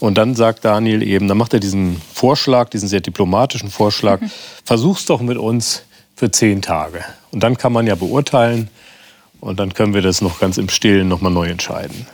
[0.00, 4.20] Und dann sagt Daniel eben, dann macht er diesen Vorschlag, diesen sehr diplomatischen Vorschlag,
[4.64, 5.82] versuch's doch mit uns
[6.16, 7.04] für zehn Tage.
[7.30, 8.70] Und dann kann man ja beurteilen
[9.40, 12.06] und dann können wir das noch ganz im Stillen nochmal neu entscheiden.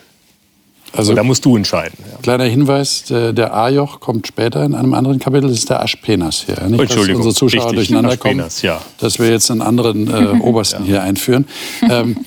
[0.96, 1.98] Also Da musst du entscheiden.
[2.10, 2.18] Ja.
[2.22, 6.54] Kleiner Hinweis, der, Ajoch kommt später in einem anderen Kapitel, das ist der Aschpenas hier.
[6.54, 8.80] Nicht, dass Entschuldigung, unsere Zuschauer richtig, durcheinander kommen, ja.
[8.98, 11.46] dass wir jetzt einen anderen äh, Obersten hier einführen.
[11.90, 12.24] Ähm,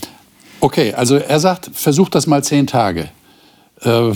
[0.59, 3.09] okay, also er sagt, versucht das mal zehn Tage.
[3.81, 4.11] Äh,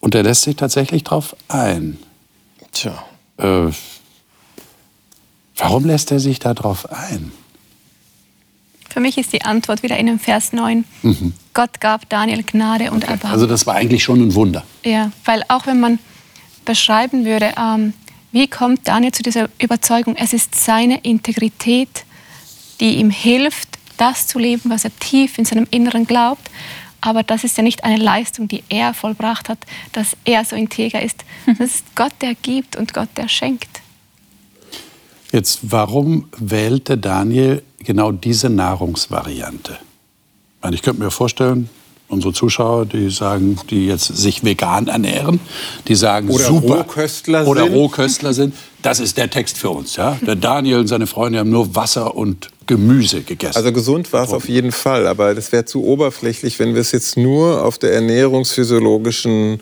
[0.00, 1.98] und er lässt sich tatsächlich drauf ein.
[2.72, 3.04] Tja.
[3.36, 3.72] Äh,
[5.56, 7.32] warum lässt er sich da drauf ein?
[8.92, 10.84] Für mich ist die Antwort wieder in dem Vers 9.
[11.54, 13.32] Gott gab Daniel Gnade und Erbarmen.
[13.32, 14.64] Also das war eigentlich schon ein Wunder.
[14.84, 15.98] Ja, weil auch wenn man
[16.64, 17.94] beschreiben würde, ähm,
[18.32, 22.04] wie kommt Daniel zu dieser Überzeugung, es ist seine Integrität,
[22.80, 26.50] die ihm hilft, das zu leben, was er tief in seinem Inneren glaubt.
[27.00, 29.58] Aber das ist ja nicht eine Leistung, die er vollbracht hat,
[29.92, 31.24] dass er so integer ist.
[31.46, 33.79] Das ist Gott, der gibt und Gott, der schenkt.
[35.32, 39.78] Jetzt, warum wählte Daniel genau diese Nahrungsvariante?
[40.72, 41.70] Ich, könnte mir vorstellen,
[42.08, 45.40] unsere Zuschauer, die sagen, die jetzt sich vegan ernähren,
[45.88, 46.78] die sagen, Oder super.
[46.78, 47.72] Rohköstler oder sind.
[47.72, 48.54] Rohköstler sind.
[48.82, 49.96] Das ist der Text für uns.
[49.96, 50.18] Ja?
[50.26, 53.56] Der Daniel und seine Freunde haben nur Wasser und Gemüse gegessen.
[53.56, 56.92] Also gesund war es auf jeden Fall, aber das wäre zu oberflächlich, wenn wir es
[56.92, 59.60] jetzt nur auf der ernährungsphysiologischen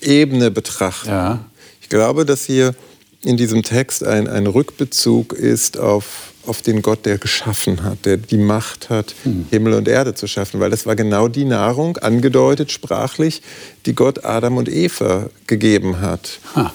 [0.00, 1.08] Ebene betrachten.
[1.08, 1.38] Ja.
[1.80, 2.74] Ich glaube, dass hier
[3.22, 8.16] in diesem Text ein, ein Rückbezug ist auf, auf den Gott, der geschaffen hat, der
[8.16, 9.14] die Macht hat,
[9.50, 13.42] Himmel und Erde zu schaffen, weil das war genau die Nahrung, angedeutet sprachlich,
[13.84, 16.40] die Gott Adam und Eva gegeben hat.
[16.56, 16.72] Ha.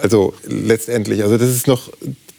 [0.00, 1.90] Also letztendlich, also das ist noch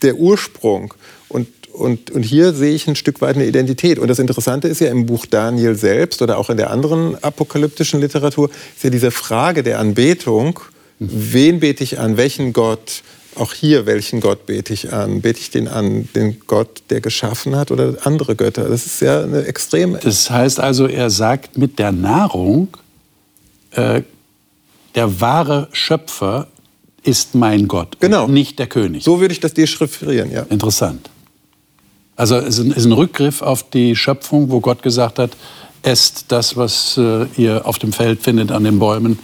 [0.01, 0.93] der Ursprung.
[1.29, 3.99] Und, und, und hier sehe ich ein Stück weit eine Identität.
[3.99, 8.01] Und das Interessante ist ja im Buch Daniel selbst oder auch in der anderen apokalyptischen
[8.01, 10.60] Literatur, ist ja diese Frage der Anbetung.
[10.99, 12.17] Wen bete ich an?
[12.17, 13.03] Welchen Gott?
[13.35, 15.21] Auch hier, welchen Gott bete ich an?
[15.21, 18.69] Bete ich den an, den Gott, der geschaffen hat oder andere Götter?
[18.69, 22.69] Das ist ja eine extrem Das heißt also, er sagt mit der Nahrung,
[23.71, 24.03] äh,
[24.95, 26.47] der wahre Schöpfer
[27.03, 28.25] ist mein Gott, Genau.
[28.25, 29.03] und nicht der König.
[29.03, 30.43] So würde ich das dechiffrieren, ja.
[30.43, 31.09] Interessant.
[32.15, 35.31] Also es ist ein- ist ein Rückgriff auf die Schöpfung, wo Gott gesagt hat,
[35.81, 39.19] esst das, was äh, ihr auf dem Feld findet, an den Bäumen.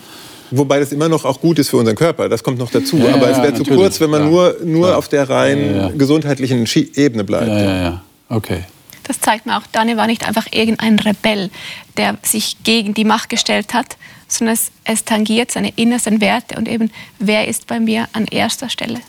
[0.51, 2.97] Wobei das immer noch auch gut ist für unseren Körper, das kommt noch dazu.
[2.97, 4.29] Ja, Aber es ja, wäre zu kurz, wenn man ja.
[4.29, 4.95] nur, nur Ja.
[4.97, 5.89] auf der rein Ja, ja.
[5.89, 7.47] gesundheitlichen Ebene bleibt.
[7.47, 8.01] Ja, ja, ja.
[8.29, 8.63] Okay.
[9.03, 11.49] Das zeigt mir auch, Daniel war nicht einfach irgendein Rebell,
[11.97, 16.67] der sich gegen die Macht gestellt hat, sondern es, es tangiert seine innersten Werte und
[16.67, 18.99] eben, wer ist bei mir an erster Stelle.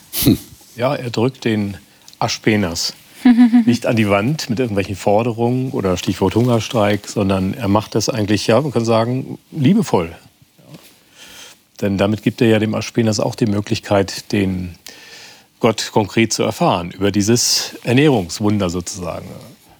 [0.76, 1.76] Ja, er drückt den
[2.18, 2.94] Aschpenas
[3.66, 8.46] nicht an die Wand mit irgendwelchen Forderungen oder Stichwort Hungerstreik, sondern er macht das eigentlich,
[8.46, 10.12] ja, man kann sagen, liebevoll.
[11.83, 14.77] Denn damit gibt er ja dem Aschpenas auch die Möglichkeit, den
[15.61, 19.27] Gott konkret zu erfahren, über dieses Ernährungswunder sozusagen.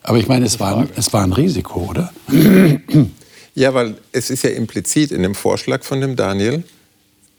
[0.03, 2.13] Aber ich meine, es war, ein, es war ein Risiko, oder?
[3.55, 6.63] Ja, weil es ist ja implizit in dem Vorschlag von dem Daniel,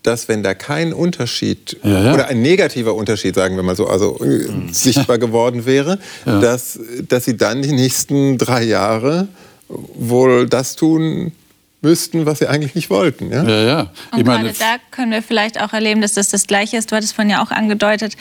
[0.03, 2.13] dass wenn da kein Unterschied Ja, ja.
[2.13, 5.97] oder ein negativer Unterschied, sagen wir mal so, also äh, sichtbar geworden wäre,
[6.27, 6.39] Ja.
[6.39, 9.27] dass, dass sie dann die nächsten drei Jahre
[9.69, 11.31] wohl das tun,
[11.83, 13.31] müssten, was sie eigentlich nicht wollten.
[13.31, 13.63] Ja, ja.
[13.63, 13.79] ja.
[14.11, 16.91] Und ich meine, da können wir vielleicht auch erleben, dass das das Gleiche ist.
[16.91, 18.15] Du hattest vorhin ja auch angedeutet,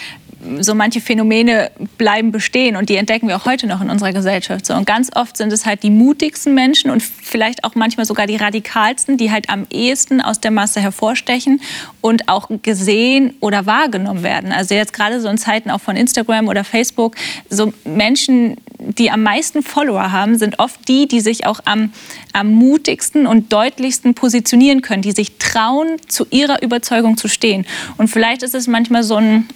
[0.60, 4.66] so manche Phänomene bleiben bestehen und die entdecken wir auch heute noch in unserer Gesellschaft.
[4.66, 8.26] So, und ganz oft sind es halt die mutigsten Menschen und vielleicht auch manchmal sogar
[8.26, 11.60] die radikalsten, die halt am ehesten aus der Masse hervorstechen
[12.00, 14.52] und auch gesehen oder wahrgenommen werden.
[14.52, 17.16] Also jetzt gerade so in Zeiten auch von Instagram oder Facebook,
[17.48, 21.92] so Menschen, die am meisten Follower haben, sind oft die, die sich auch am,
[22.32, 27.66] am mutigsten und deutlichsten positionieren können, die sich trauen, zu ihrer Überzeugung zu stehen.
[27.96, 29.48] Und vielleicht ist es manchmal so ein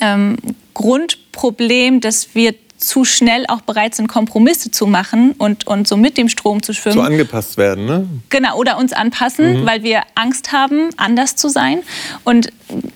[0.00, 0.36] ähm,
[0.74, 6.18] Grundproblem, dass wir zu schnell auch bereit sind, Kompromisse zu machen und, und so mit
[6.18, 6.96] dem Strom zu schwimmen.
[6.96, 8.06] So angepasst werden, ne?
[8.28, 9.66] Genau, oder uns anpassen, mhm.
[9.66, 11.82] weil wir Angst haben, anders zu sein.
[12.24, 12.52] Und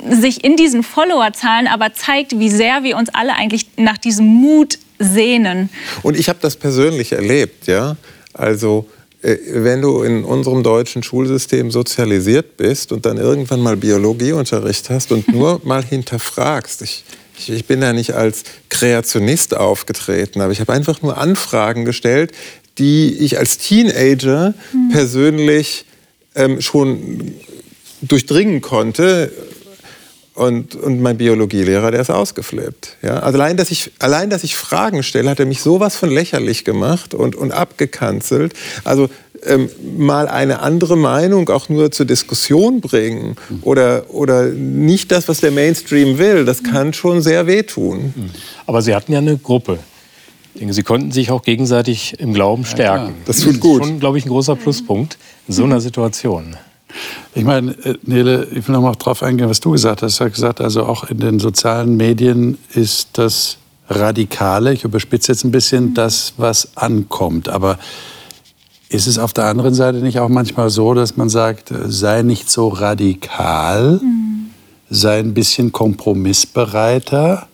[0.08, 4.78] sich in diesen Followerzahlen aber zeigt, wie sehr wir uns alle eigentlich nach diesem Mut
[4.98, 5.70] sehnen.
[6.02, 7.96] Und ich habe das persönlich erlebt, ja.
[8.34, 8.88] Also
[9.20, 15.28] wenn du in unserem deutschen Schulsystem sozialisiert bist und dann irgendwann mal Biologieunterricht hast und
[15.28, 17.04] nur mal hinterfragst, ich,
[17.36, 22.32] ich, ich bin da nicht als Kreationist aufgetreten, aber ich habe einfach nur Anfragen gestellt,
[22.78, 24.90] die ich als Teenager mhm.
[24.92, 25.84] persönlich
[26.36, 27.34] ähm, schon
[28.02, 29.32] durchdringen konnte,
[30.38, 32.96] und, und mein Biologielehrer, der ist ausgeflippt.
[33.02, 33.18] Ja?
[33.18, 36.64] Also allein, dass ich, allein, dass ich Fragen stelle, hat er mich sowas von lächerlich
[36.64, 38.54] gemacht und, und abgekanzelt.
[38.84, 39.10] Also
[39.44, 45.40] ähm, mal eine andere Meinung auch nur zur Diskussion bringen oder, oder nicht das, was
[45.40, 48.14] der Mainstream will, das kann schon sehr wehtun.
[48.66, 49.78] Aber Sie hatten ja eine Gruppe.
[50.54, 53.08] Ich denke, Sie konnten sich auch gegenseitig im Glauben stärken.
[53.08, 53.80] Ja, das tut gut.
[53.80, 56.56] Das ist schon, glaube ich, ein großer Pluspunkt in so einer Situation.
[57.34, 60.18] Ich meine, äh, Nele, ich will noch mal darauf eingehen, was du gesagt hast.
[60.18, 65.44] Du hast gesagt, also auch in den sozialen Medien ist das Radikale, ich überspitze jetzt
[65.44, 67.48] ein bisschen, das, was ankommt.
[67.48, 67.78] Aber
[68.90, 72.50] ist es auf der anderen Seite nicht auch manchmal so, dass man sagt, sei nicht
[72.50, 74.50] so radikal, mhm.
[74.90, 77.48] sei ein bisschen kompromissbereiter?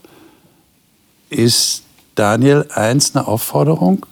[1.31, 1.83] Ist
[2.15, 4.07] Daniel 1 eine Aufforderung,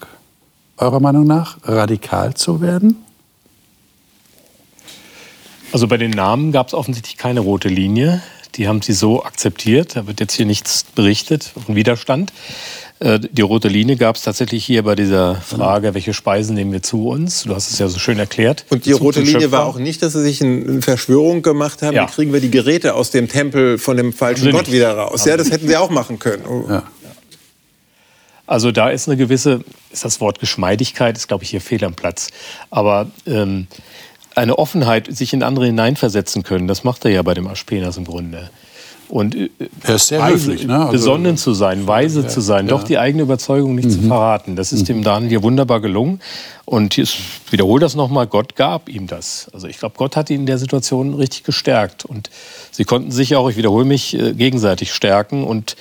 [0.77, 2.97] eurer Meinung nach, radikal zu werden?
[5.73, 8.23] Also bei den Namen gab es offensichtlich keine rote Linie.
[8.57, 9.97] Die haben sie so akzeptiert.
[9.97, 12.33] Da wird jetzt hier nichts berichtet von Widerstand.
[12.99, 16.83] Äh, die rote Linie gab es tatsächlich hier bei dieser Frage, welche Speisen nehmen wir
[16.83, 17.45] zu uns?
[17.45, 18.67] Du hast es ja so schön erklärt.
[18.69, 22.07] Und die rote Linie war auch nicht, dass sie sich eine Verschwörung gemacht haben, ja.
[22.07, 24.77] wie kriegen wir die Geräte aus dem Tempel von dem falschen also Gott nicht.
[24.77, 25.25] wieder raus.
[25.25, 26.45] Ja, das hätten sie auch machen können.
[26.47, 26.67] Oh.
[26.69, 26.83] Ja.
[28.47, 31.95] Also da ist eine gewisse, ist das Wort Geschmeidigkeit, ist glaube ich hier fehl am
[31.95, 32.29] Platz.
[32.71, 33.67] Aber ähm,
[34.37, 38.05] eine Offenheit, sich in andere hineinversetzen können, das macht er ja bei dem Aspenas im
[38.05, 38.51] Grunde.
[39.13, 39.51] Und äh,
[39.83, 40.79] er ist sehr weise, höflich, ne?
[40.79, 42.71] also, besonnen zu sein, weise ja, zu sein, ja.
[42.71, 43.91] doch die eigene Überzeugung nicht mhm.
[43.91, 44.57] zu verraten.
[44.57, 44.87] Das ist mhm.
[44.87, 46.21] dem Daniel wunderbar gelungen.
[46.65, 47.19] Und ich
[47.51, 49.51] wiederhole das nochmal, Gott gab ihm das.
[49.53, 52.07] Also ich glaube, Gott hat ihn in der Situation richtig gestärkt.
[52.07, 52.31] Und
[52.71, 55.45] sie konnten sich auch, ich wiederhole mich, äh, gegenseitig stärken.
[55.45, 55.77] Und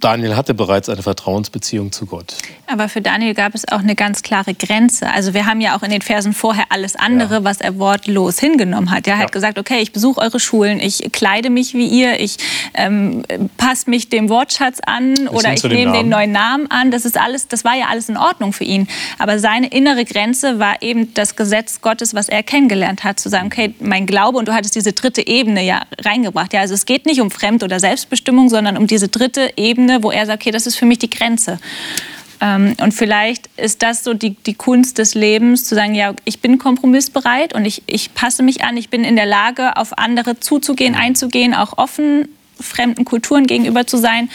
[0.00, 2.34] Daniel hatte bereits eine Vertrauensbeziehung zu Gott.
[2.66, 5.10] Aber für Daniel gab es auch eine ganz klare Grenze.
[5.10, 7.44] Also wir haben ja auch in den Versen vorher alles andere, ja.
[7.44, 9.06] was er wortlos hingenommen hat.
[9.06, 9.20] Er ja.
[9.20, 12.38] hat gesagt, okay, ich besuche eure Schulen, ich kleide mich wie ihr, ich
[12.74, 13.24] ähm,
[13.58, 16.90] passe mich dem Wortschatz an Bis oder ich nehme den neuen Namen an.
[16.90, 18.88] Das ist alles, das war ja alles in Ordnung für ihn.
[19.18, 23.48] Aber seine innere Grenze war eben das Gesetz Gottes, was er kennengelernt hat, zu sagen,
[23.48, 26.54] okay, mein Glaube und du hattest diese dritte Ebene ja reingebracht.
[26.54, 30.02] Ja, also es geht nicht um Fremd- oder Selbstbestimmung, sondern um diese dritte Ebene Ebene,
[30.02, 31.58] wo er sagt, okay, das ist für mich die Grenze.
[32.40, 36.40] Ähm, und vielleicht ist das so die, die Kunst des Lebens, zu sagen, ja, ich
[36.40, 40.40] bin kompromissbereit und ich, ich passe mich an, ich bin in der Lage, auf andere
[40.40, 44.30] zuzugehen, einzugehen, auch offen fremden Kulturen gegenüber zu sein.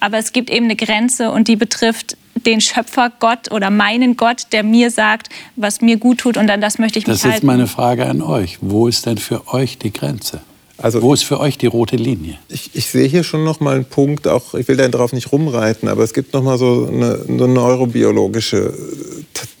[0.00, 4.46] Aber es gibt eben eine Grenze und die betrifft den Schöpfer Gott oder meinen Gott,
[4.52, 7.28] der mir sagt, was mir gut tut und an das möchte ich mich halten.
[7.28, 8.58] Das ist meine Frage an euch.
[8.60, 10.40] Wo ist denn für euch die Grenze?
[10.82, 12.38] Also, Wo ist für euch die rote Linie?
[12.48, 15.88] Ich, ich sehe hier schon noch mal einen Punkt, auch ich will darauf nicht rumreiten,
[15.88, 18.74] aber es gibt noch mal so eine, eine neurobiologische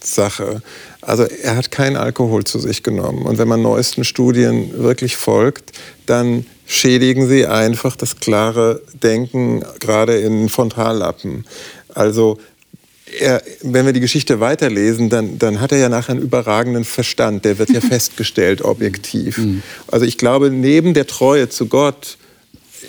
[0.00, 0.62] Sache.
[1.00, 3.22] Also er hat keinen Alkohol zu sich genommen.
[3.22, 5.72] Und wenn man neuesten Studien wirklich folgt,
[6.06, 11.44] dann schädigen sie einfach das klare Denken, gerade in Frontallappen.
[11.94, 12.38] Also
[13.18, 17.44] er, wenn wir die Geschichte weiterlesen, dann, dann hat er ja nachher einen überragenden Verstand.
[17.44, 19.38] Der wird ja festgestellt, objektiv.
[19.38, 19.62] Mhm.
[19.88, 22.16] Also ich glaube, neben der Treue zu Gott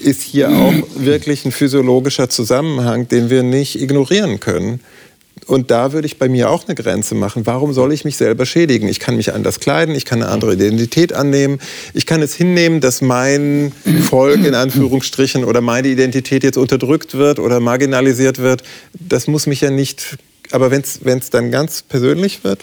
[0.02, 4.80] ist hier auch wirklich ein physiologischer Zusammenhang, den wir nicht ignorieren können.
[5.46, 7.46] Und da würde ich bei mir auch eine Grenze machen.
[7.46, 8.88] Warum soll ich mich selber schädigen?
[8.88, 11.60] Ich kann mich anders kleiden, ich kann eine andere Identität annehmen.
[11.94, 13.72] Ich kann es hinnehmen, dass mein
[14.10, 18.64] Volk in Anführungsstrichen oder meine Identität jetzt unterdrückt wird oder marginalisiert wird.
[18.94, 20.18] Das muss mich ja nicht.
[20.52, 22.62] Aber wenn es dann ganz persönlich wird,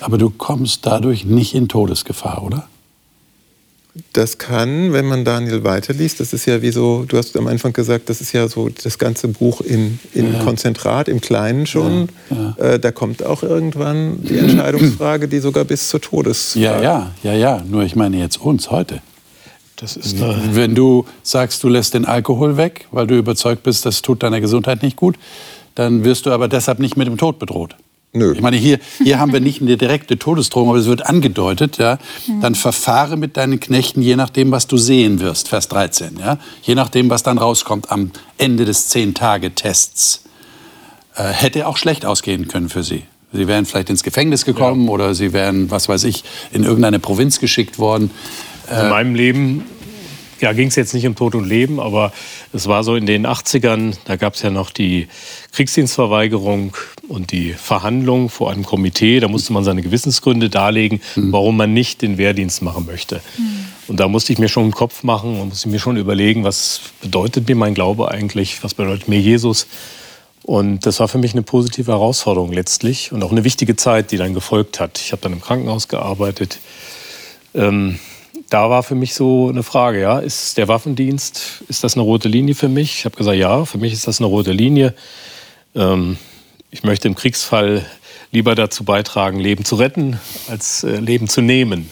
[0.00, 2.68] Aber du kommst dadurch nicht in Todesgefahr, oder?
[4.12, 7.72] Das kann, wenn man Daniel weiterliest, das ist ja wie so, du hast am Anfang
[7.72, 10.42] gesagt, das ist ja so das ganze Buch in, in ja.
[10.42, 12.08] Konzentrat, im Kleinen schon.
[12.28, 12.64] Ja, ja.
[12.72, 16.64] Äh, da kommt auch irgendwann die Entscheidungsfrage, die sogar bis zur Todesfrage.
[16.64, 17.62] Ja, ja, ja, ja.
[17.68, 19.00] Nur ich meine jetzt uns heute.
[19.76, 24.02] Das ist Wenn du sagst, du lässt den Alkohol weg, weil du überzeugt bist, das
[24.02, 25.16] tut deiner Gesundheit nicht gut,
[25.74, 27.76] dann wirst du aber deshalb nicht mit dem Tod bedroht.
[28.16, 28.32] Nö.
[28.32, 31.98] Ich meine, hier, hier haben wir nicht eine direkte Todesdrohung, aber es wird angedeutet, ja.
[32.40, 36.38] Dann verfahre mit deinen Knechten, je nachdem, was du sehen wirst, Vers 13, ja.
[36.62, 40.22] Je nachdem, was dann rauskommt am Ende des Zehn-Tage-Tests.
[41.16, 43.02] Äh, hätte auch schlecht ausgehen können für sie.
[43.32, 44.92] Sie wären vielleicht ins Gefängnis gekommen ja.
[44.92, 46.22] oder sie wären, was weiß ich,
[46.52, 48.12] in irgendeine Provinz geschickt worden.
[48.70, 49.64] In meinem Leben
[50.40, 52.12] ja, ging es jetzt nicht um Tod und Leben, aber
[52.52, 55.08] es war so in den 80ern, da gab es ja noch die
[55.52, 56.76] Kriegsdienstverweigerung
[57.08, 59.20] und die Verhandlung vor einem Komitee.
[59.20, 61.32] Da musste man seine Gewissensgründe darlegen, mhm.
[61.32, 63.20] warum man nicht den Wehrdienst machen möchte.
[63.36, 63.64] Mhm.
[63.88, 66.80] Und da musste ich mir schon einen Kopf machen und musste mir schon überlegen, was
[67.00, 69.66] bedeutet mir mein Glaube eigentlich, was bedeutet mir Jesus.
[70.42, 74.18] Und das war für mich eine positive Herausforderung letztlich und auch eine wichtige Zeit, die
[74.18, 75.00] dann gefolgt hat.
[75.00, 76.58] Ich habe dann im Krankenhaus gearbeitet.
[77.54, 77.98] Ähm,
[78.50, 82.28] da war für mich so eine Frage, ja, ist der Waffendienst, ist das eine rote
[82.28, 82.98] Linie für mich?
[82.98, 84.94] Ich habe gesagt, ja, für mich ist das eine rote Linie.
[85.74, 86.18] Ähm,
[86.74, 87.86] ich möchte im Kriegsfall
[88.32, 91.88] lieber dazu beitragen, Leben zu retten, als äh, Leben zu nehmen.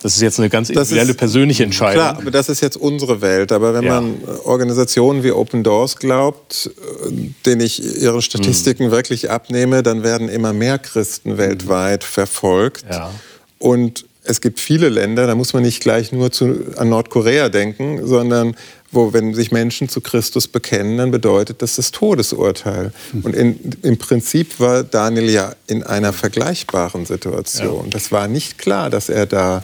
[0.00, 2.02] Das ist jetzt eine ganz individuelle, ist, persönliche Entscheidung.
[2.02, 3.52] Klar, aber das ist jetzt unsere Welt.
[3.52, 4.00] Aber wenn ja.
[4.00, 6.68] man Organisationen wie Open Doors glaubt,
[7.06, 7.12] äh,
[7.46, 8.90] denen ich ihre Statistiken mhm.
[8.90, 11.38] wirklich abnehme, dann werden immer mehr Christen mhm.
[11.38, 12.86] weltweit verfolgt.
[12.90, 13.12] Ja.
[13.58, 18.04] Und es gibt viele Länder, da muss man nicht gleich nur zu, an Nordkorea denken,
[18.04, 18.56] sondern
[18.90, 22.92] wo, wenn sich Menschen zu Christus bekennen, dann bedeutet das das Todesurteil.
[23.12, 23.22] Hm.
[23.22, 27.84] Und in, im Prinzip war Daniel ja in einer vergleichbaren Situation.
[27.84, 27.90] Ja.
[27.90, 29.62] Das war nicht klar, dass er da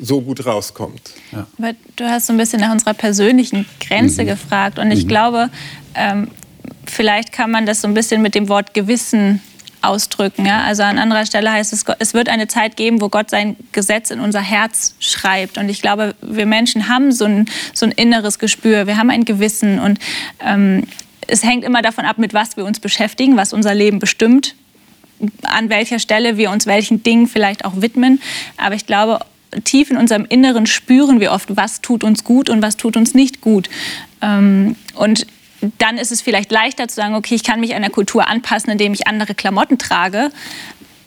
[0.00, 1.12] so gut rauskommt.
[1.32, 1.46] Ja.
[1.58, 4.28] Aber du hast so ein bisschen nach unserer persönlichen Grenze mhm.
[4.28, 4.78] gefragt.
[4.78, 5.08] Und ich mhm.
[5.08, 5.50] glaube,
[5.94, 6.28] ähm,
[6.86, 9.40] vielleicht kann man das so ein bisschen mit dem Wort Gewissen
[9.82, 10.46] ausdrücken.
[10.46, 10.62] Ja?
[10.62, 14.10] Also an anderer Stelle heißt es, es wird eine Zeit geben, wo Gott sein Gesetz
[14.10, 15.58] in unser Herz schreibt.
[15.58, 19.24] Und ich glaube, wir Menschen haben so ein, so ein inneres Gespür, wir haben ein
[19.24, 19.98] Gewissen und
[20.40, 20.84] ähm,
[21.28, 24.54] es hängt immer davon ab, mit was wir uns beschäftigen, was unser Leben bestimmt,
[25.42, 28.20] an welcher Stelle wir uns welchen Dingen vielleicht auch widmen.
[28.56, 29.20] Aber ich glaube,
[29.64, 33.14] tief in unserem Inneren spüren wir oft, was tut uns gut und was tut uns
[33.14, 33.68] nicht gut.
[34.20, 35.26] Ähm, und
[35.78, 38.92] dann ist es vielleicht leichter zu sagen, okay, ich kann mich einer Kultur anpassen, indem
[38.92, 40.30] ich andere Klamotten trage.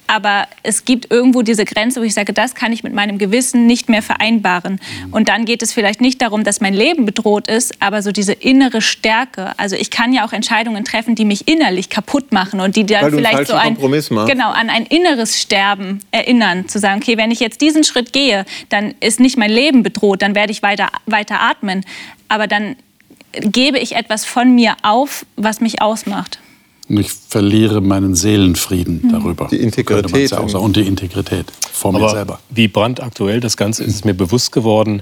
[0.07, 3.65] Aber es gibt irgendwo diese Grenze, wo ich sage, das kann ich mit meinem Gewissen
[3.65, 4.79] nicht mehr vereinbaren.
[5.11, 8.33] Und dann geht es vielleicht nicht darum, dass mein Leben bedroht ist, aber so diese
[8.33, 9.57] innere Stärke.
[9.57, 13.11] Also ich kann ja auch Entscheidungen treffen, die mich innerlich kaputt machen und die dann
[13.11, 16.67] vielleicht so ein, genau, an ein inneres Sterben erinnern.
[16.67, 20.21] Zu sagen, okay, wenn ich jetzt diesen Schritt gehe, dann ist nicht mein Leben bedroht,
[20.21, 21.83] dann werde ich weiter, weiter atmen.
[22.29, 22.75] Aber dann
[23.41, 26.39] gebe ich etwas von mir auf, was mich ausmacht.
[26.87, 29.11] Und ich verliere meinen Seelenfrieden mhm.
[29.11, 29.47] darüber.
[29.49, 30.31] Die Integrität.
[30.33, 32.39] Und die Integrität vor Aber mir selber.
[32.49, 35.01] Wie brandaktuell das Ganze ist, ist mir bewusst geworden,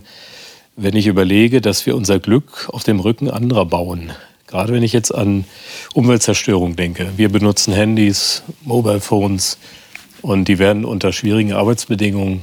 [0.75, 4.11] wenn ich überlege, dass wir unser Glück auf dem Rücken anderer bauen.
[4.47, 5.45] Gerade wenn ich jetzt an
[5.93, 7.09] Umweltzerstörung denke.
[7.17, 9.57] Wir benutzen Handys, Mobile Phones
[10.21, 12.41] und die werden unter schwierigen Arbeitsbedingungen.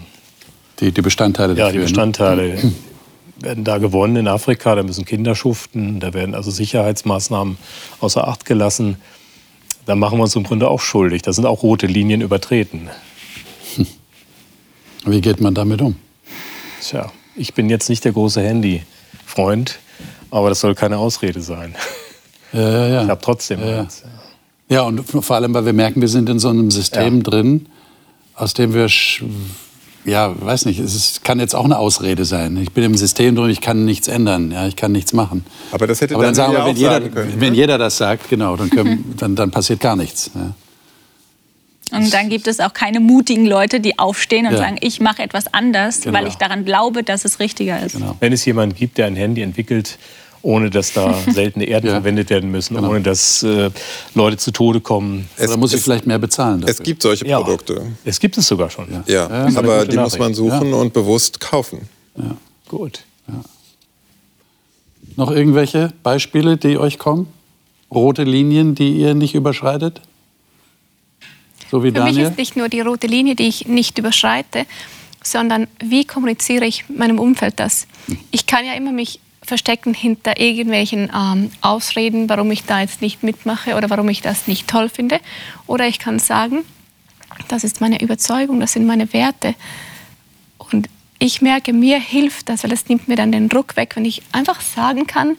[0.81, 1.67] Die, die Bestandteile dafür.
[1.67, 1.85] Ja, die ne?
[1.85, 2.55] Bestandteile.
[2.55, 2.73] Ne?
[3.41, 7.59] werden da gewonnen in Afrika, da müssen Kinder schuften, da werden also Sicherheitsmaßnahmen
[8.01, 8.97] außer Acht gelassen.
[9.87, 11.23] Da machen wir uns im Grunde auch schuldig.
[11.23, 12.91] Da sind auch rote Linien übertreten.
[15.05, 15.97] Wie geht man damit um?
[16.83, 19.79] Tja, ich bin jetzt nicht der große Handy-Freund,
[20.31, 21.75] aber das soll keine Ausrede sein.
[22.53, 23.03] Ja, ja, ja.
[23.05, 24.03] Ich habe trotzdem ja, eins.
[24.69, 27.23] Ja, und vor allem, weil wir merken, wir sind in so einem System ja.
[27.23, 27.67] drin,
[28.35, 28.89] aus dem wir
[30.05, 32.57] ja, weiß nicht, es kann jetzt auch eine Ausrede sein.
[32.57, 35.45] Ich bin im System drin, ich kann nichts ändern, ja, ich kann nichts machen.
[35.73, 37.57] Aber das hätte Aber dann, dann sagen wir, wenn, jeder, können, wenn ne?
[37.57, 40.31] jeder das sagt, genau, dann, können, dann, dann passiert gar nichts.
[40.35, 40.55] Ja.
[41.93, 44.59] Und dann gibt es auch keine mutigen Leute, die aufstehen und ja.
[44.59, 46.17] sagen, ich mache etwas anders, genau.
[46.17, 47.95] weil ich daran glaube, dass es richtiger ist.
[47.97, 48.17] Genau.
[48.21, 49.99] Wenn es jemanden gibt, der ein Handy entwickelt,
[50.43, 51.93] ohne dass da seltene Erden ja.
[51.95, 52.91] verwendet werden müssen, genau.
[52.91, 53.71] ohne dass äh,
[54.15, 55.29] Leute zu Tode kommen.
[55.37, 56.61] Es, muss ich vielleicht mehr bezahlen.
[56.61, 56.75] Dafür.
[56.75, 57.41] Es gibt solche ja.
[57.41, 57.93] Produkte.
[58.05, 58.87] Es gibt es sogar schon.
[58.91, 59.49] Ja, ja.
[59.57, 61.89] aber die muss man suchen und bewusst kaufen.
[62.69, 63.01] Gut.
[65.17, 67.27] Noch irgendwelche Beispiele, die euch kommen?
[67.91, 70.01] Rote Linien, die ihr nicht überschreitet?
[71.71, 72.15] So wie Für Daniel?
[72.15, 74.67] mich ist nicht nur die rote Linie, die ich nicht überschreite,
[75.23, 77.87] sondern wie kommuniziere ich meinem Umfeld das?
[78.07, 78.19] Hm.
[78.31, 79.21] Ich kann ja immer mich
[79.51, 84.47] verstecken hinter irgendwelchen ähm, Ausreden, warum ich da jetzt nicht mitmache oder warum ich das
[84.47, 85.21] nicht toll finde.
[85.67, 86.61] Oder ich kann sagen,
[87.49, 89.57] das ist meine Überzeugung, das sind meine Werte.
[90.57, 90.89] Und
[91.19, 94.23] ich merke, mir hilft das, weil das nimmt mir dann den Druck weg, wenn ich
[94.31, 95.37] einfach sagen kann,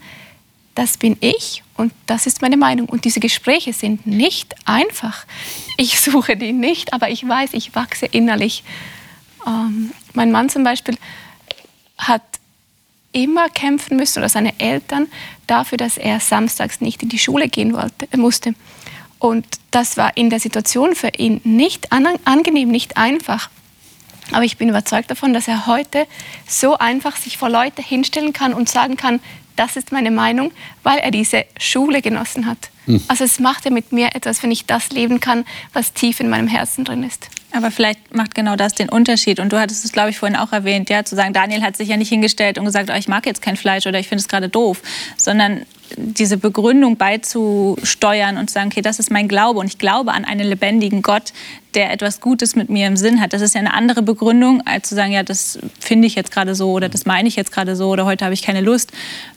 [0.75, 2.89] das bin ich und das ist meine Meinung.
[2.89, 5.25] Und diese Gespräche sind nicht einfach.
[5.77, 8.63] Ich suche die nicht, aber ich weiß, ich wachse innerlich.
[9.47, 10.97] Ähm, mein Mann zum Beispiel
[11.97, 12.40] hat
[13.11, 15.07] immer kämpfen müssen, oder seine Eltern,
[15.47, 18.53] dafür, dass er samstags nicht in die Schule gehen wollte, musste.
[19.19, 23.49] Und das war in der Situation für ihn nicht angenehm, nicht einfach.
[24.31, 26.07] Aber ich bin überzeugt davon, dass er heute
[26.47, 29.19] so einfach sich vor Leute hinstellen kann und sagen kann,
[29.61, 30.51] das ist meine Meinung,
[30.81, 32.57] weil er diese Schule genossen hat.
[32.85, 32.99] Hm.
[33.07, 36.29] Also es macht ja mit mir etwas, wenn ich das leben kann, was tief in
[36.29, 37.27] meinem Herzen drin ist.
[37.51, 39.39] Aber vielleicht macht genau das den Unterschied.
[39.39, 41.89] Und du hattest es, glaube ich, vorhin auch erwähnt, ja, zu sagen, Daniel hat sich
[41.89, 44.27] ja nicht hingestellt und gesagt, oh, ich mag jetzt kein Fleisch oder ich finde es
[44.27, 44.81] gerade doof,
[45.15, 45.67] sondern
[45.97, 50.25] diese Begründung beizusteuern und zu sagen, okay, das ist mein Glaube und ich glaube an
[50.25, 51.33] einen lebendigen Gott,
[51.73, 53.33] der etwas Gutes mit mir im Sinn hat.
[53.33, 56.55] Das ist ja eine andere Begründung, als zu sagen, ja, das finde ich jetzt gerade
[56.55, 58.91] so oder das meine ich jetzt gerade so oder heute habe ich keine Lust,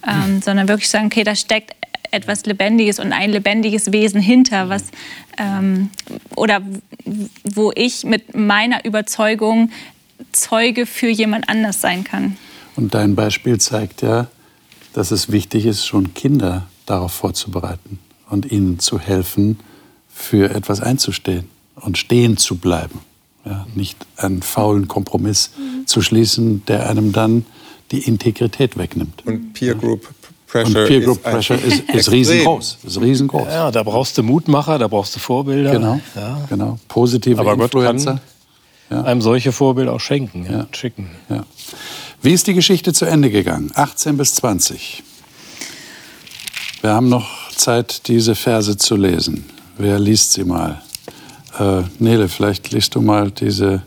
[0.07, 1.75] ähm, sondern wirklich sagen, okay, da steckt
[2.11, 4.85] etwas Lebendiges und ein lebendiges Wesen hinter, was
[5.39, 5.91] ähm,
[6.37, 6.63] oder
[7.43, 9.71] wo ich mit meiner Überzeugung
[10.33, 12.37] Zeuge für jemand anders sein kann.
[12.77, 14.29] Und dein Beispiel zeigt ja,
[14.95, 17.99] dass es wichtig ist, schon Kinder darauf vorzubereiten
[18.31, 19.59] und ihnen zu helfen,
[20.09, 23.01] für etwas einzustehen und stehen zu bleiben.
[23.45, 25.87] Ja, nicht einen faulen Kompromiss mhm.
[25.87, 27.45] zu schließen, der einem dann
[27.91, 29.27] die Integrität wegnimmt.
[29.27, 30.09] Und Peer Group
[30.47, 32.79] Pressure, und Peer Group Pressure ist, ist riesengroß.
[32.85, 33.49] Ist riesengroß.
[33.49, 35.73] Ja, da brauchst du Mutmacher, da brauchst du Vorbilder.
[35.73, 36.41] Genau, ja.
[36.49, 36.79] genau.
[36.89, 38.13] positive Aber Influencer.
[38.13, 38.35] Gott kann
[38.91, 39.03] ja.
[39.05, 41.11] einem solche Vorbilder auch schenken, ja, schicken.
[42.25, 42.31] Ja.
[42.31, 43.71] Wie ist die Geschichte zu Ende gegangen?
[43.75, 45.03] 18 bis 20.
[46.81, 49.45] Wir haben noch Zeit, diese Verse zu lesen.
[49.77, 50.83] Wer liest sie mal?
[51.59, 53.83] Äh, Nele, vielleicht liest du mal diese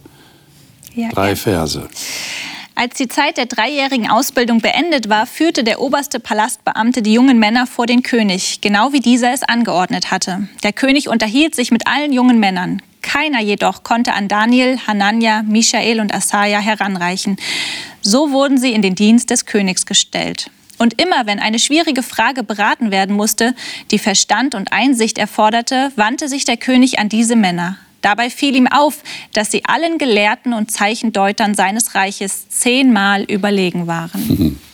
[1.14, 1.88] drei Verse.
[2.76, 7.66] Als die Zeit der dreijährigen Ausbildung beendet war, führte der oberste Palastbeamte die jungen Männer
[7.66, 10.48] vor den König, genau wie dieser es angeordnet hatte.
[10.62, 12.84] Der König unterhielt sich mit allen jungen Männern.
[13.02, 17.38] Keiner jedoch konnte an Daniel, Hanania, Michael und Asaja heranreichen.
[18.10, 20.50] So wurden sie in den Dienst des Königs gestellt.
[20.78, 23.54] Und immer wenn eine schwierige Frage beraten werden musste,
[23.92, 27.78] die Verstand und Einsicht erforderte, wandte sich der König an diese Männer.
[28.02, 29.00] Dabei fiel ihm auf,
[29.34, 34.58] dass sie allen Gelehrten und Zeichendeutern seines Reiches zehnmal überlegen waren.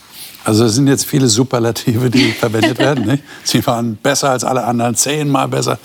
[0.46, 3.06] Also es sind jetzt viele Superlative, die verwendet werden.
[3.06, 3.24] Nicht?
[3.46, 5.80] Sie waren besser als alle anderen, zehnmal besser.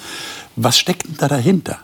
[0.57, 1.79] Was steckt denn da dahinter?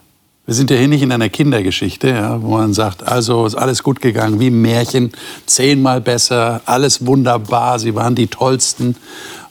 [0.46, 3.82] Wir sind ja hier nicht in einer Kindergeschichte, ja, wo man sagt, also ist alles
[3.82, 5.12] gut gegangen, wie ein Märchen,
[5.46, 8.96] zehnmal besser, alles wunderbar, sie waren die Tollsten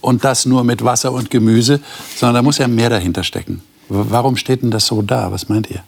[0.02, 1.80] und das nur mit Wasser und Gemüse,
[2.16, 3.64] sondern da muss ja mehr dahinter stecken.
[3.90, 5.32] Warum steht denn das so da?
[5.32, 5.84] Was meint ihr?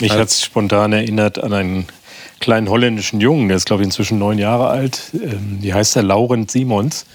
[0.00, 1.86] Mich hat es spontan erinnert an einen
[2.38, 5.10] kleinen holländischen Jungen, der ist, glaube ich, inzwischen neun Jahre alt.
[5.14, 7.06] Ähm, die heißt der Laurent Simons.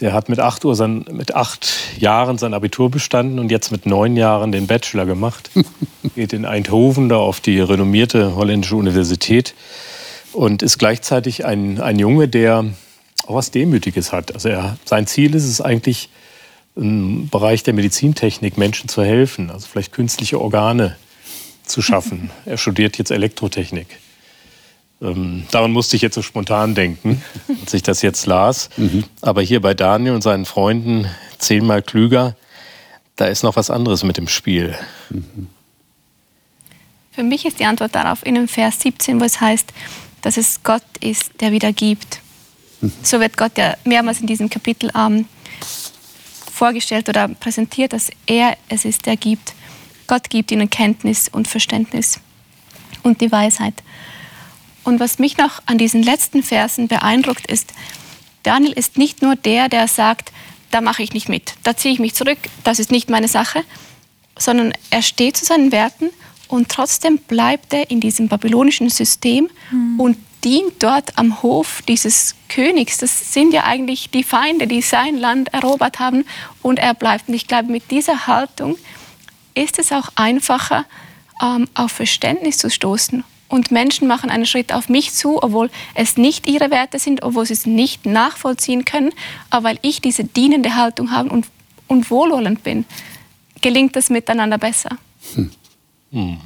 [0.00, 3.84] Der hat mit acht, Uhr sein, mit acht Jahren sein Abitur bestanden und jetzt mit
[3.84, 5.50] neun Jahren den Bachelor gemacht.
[6.14, 9.54] Geht in Eindhoven da auf die renommierte holländische Universität
[10.32, 12.64] und ist gleichzeitig ein, ein Junge, der
[13.26, 14.32] auch was Demütiges hat.
[14.32, 16.08] Also er, sein Ziel ist es eigentlich,
[16.76, 20.96] im Bereich der Medizintechnik Menschen zu helfen, also vielleicht künstliche Organe
[21.64, 22.30] zu schaffen.
[22.46, 23.86] Er studiert jetzt Elektrotechnik.
[25.02, 27.22] Ähm, daran musste ich jetzt so spontan denken,
[27.60, 28.68] als ich das jetzt las.
[28.76, 29.04] Mhm.
[29.20, 31.06] Aber hier bei Daniel und seinen Freunden
[31.38, 32.36] zehnmal klüger,
[33.16, 34.74] da ist noch was anderes mit dem Spiel.
[35.10, 35.48] Mhm.
[37.12, 39.72] Für mich ist die Antwort darauf in dem Vers 17, wo es heißt,
[40.22, 42.20] dass es Gott ist, der wieder gibt.
[42.80, 42.92] Mhm.
[43.02, 45.26] So wird Gott ja mehrmals in diesem Kapitel ähm,
[46.52, 49.54] vorgestellt oder präsentiert, dass er es ist, der gibt.
[50.06, 52.20] Gott gibt ihnen Kenntnis und Verständnis
[53.02, 53.74] und die Weisheit.
[54.84, 57.72] Und was mich noch an diesen letzten Versen beeindruckt ist,
[58.42, 60.32] Daniel ist nicht nur der, der sagt,
[60.70, 63.64] da mache ich nicht mit, da ziehe ich mich zurück, das ist nicht meine Sache,
[64.38, 66.10] sondern er steht zu seinen Werten
[66.48, 70.00] und trotzdem bleibt er in diesem babylonischen System mhm.
[70.00, 72.98] und dient dort am Hof dieses Königs.
[72.98, 76.24] Das sind ja eigentlich die Feinde, die sein Land erobert haben
[76.62, 77.28] und er bleibt.
[77.28, 78.78] Und ich glaube, mit dieser Haltung
[79.54, 80.86] ist es auch einfacher,
[81.42, 83.24] ähm, auf Verständnis zu stoßen.
[83.50, 87.44] Und Menschen machen einen Schritt auf mich zu, obwohl es nicht ihre Werte sind, obwohl
[87.44, 89.12] sie es nicht nachvollziehen können,
[89.50, 91.46] aber weil ich diese dienende Haltung habe und,
[91.88, 92.84] und wohlwollend bin,
[93.60, 94.90] gelingt das miteinander besser.
[96.12, 96.38] Hm.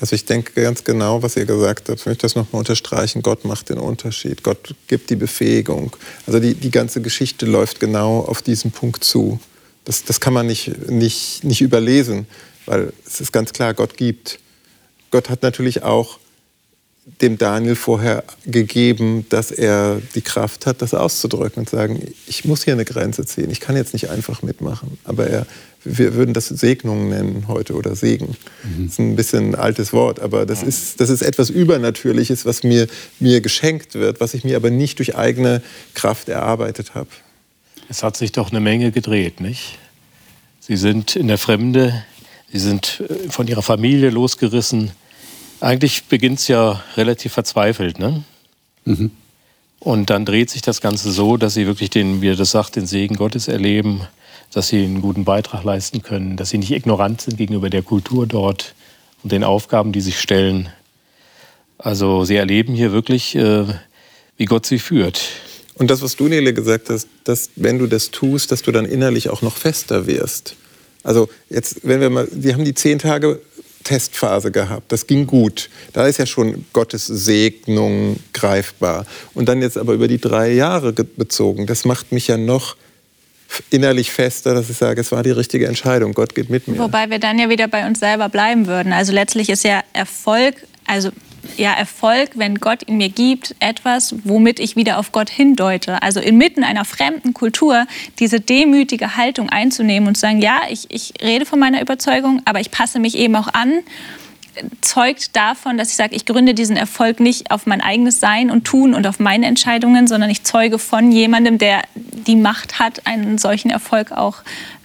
[0.00, 3.44] Also ich denke ganz genau, was ihr gesagt habt, ich möchte das nochmal unterstreichen, Gott
[3.44, 5.94] macht den Unterschied, Gott gibt die Befähigung.
[6.26, 9.40] Also die, die ganze Geschichte läuft genau auf diesen Punkt zu.
[9.84, 12.26] Das, das kann man nicht, nicht, nicht überlesen.
[12.66, 14.38] Weil es ist ganz klar, Gott gibt.
[15.10, 16.18] Gott hat natürlich auch
[17.20, 22.64] dem Daniel vorher gegeben, dass er die Kraft hat, das auszudrücken und sagen, ich muss
[22.64, 24.98] hier eine Grenze ziehen, ich kann jetzt nicht einfach mitmachen.
[25.04, 25.46] Aber er,
[25.82, 28.36] wir würden das Segnung nennen heute oder Segen.
[28.62, 28.84] Mhm.
[28.84, 32.62] Das ist ein bisschen ein altes Wort, aber das ist, das ist etwas Übernatürliches, was
[32.62, 32.86] mir,
[33.18, 35.62] mir geschenkt wird, was ich mir aber nicht durch eigene
[35.94, 37.08] Kraft erarbeitet habe.
[37.88, 39.78] Es hat sich doch eine Menge gedreht, nicht?
[40.60, 42.04] Sie sind in der Fremde,
[42.52, 44.92] Sie sind äh, von Ihrer Familie losgerissen,
[45.60, 48.24] eigentlich beginnt es ja relativ verzweifelt, ne?
[48.84, 49.10] Mhm.
[49.78, 52.76] Und dann dreht sich das Ganze so, dass sie wirklich den, wie er das sagt,
[52.76, 54.02] den Segen Gottes erleben,
[54.52, 58.26] dass sie einen guten Beitrag leisten können, dass sie nicht ignorant sind gegenüber der Kultur
[58.26, 58.74] dort
[59.22, 60.68] und den Aufgaben, die sich stellen.
[61.78, 63.64] Also sie erleben hier wirklich, äh,
[64.36, 65.22] wie Gott sie führt.
[65.74, 68.84] Und das, was du, Nele, gesagt hast, dass wenn du das tust, dass du dann
[68.84, 70.56] innerlich auch noch fester wirst.
[71.02, 73.40] Also jetzt, wenn wir mal, die haben die zehn Tage
[73.84, 74.92] Testphase gehabt.
[74.92, 75.70] Das ging gut.
[75.92, 79.06] Da ist ja schon Gottes Segnung greifbar.
[79.34, 81.66] Und dann jetzt aber über die drei Jahre bezogen.
[81.66, 82.76] Das macht mich ja noch
[83.70, 86.12] innerlich fester, dass ich sage, es war die richtige Entscheidung.
[86.12, 86.78] Gott geht mit mir.
[86.78, 88.92] Wobei wir dann ja wieder bei uns selber bleiben würden.
[88.92, 90.54] Also letztlich ist ja Erfolg,
[90.86, 91.10] also
[91.56, 96.02] ja Erfolg, wenn Gott in mir gibt, etwas, womit ich wieder auf Gott hindeute.
[96.02, 97.86] Also inmitten einer fremden Kultur
[98.18, 102.60] diese demütige Haltung einzunehmen und zu sagen, ja, ich, ich rede von meiner Überzeugung, aber
[102.60, 103.80] ich passe mich eben auch an,
[104.80, 108.64] zeugt davon, dass ich sage, ich gründe diesen Erfolg nicht auf mein eigenes Sein und
[108.64, 113.38] Tun und auf meine Entscheidungen, sondern ich zeuge von jemandem, der die Macht hat, einen
[113.38, 114.38] solchen Erfolg auch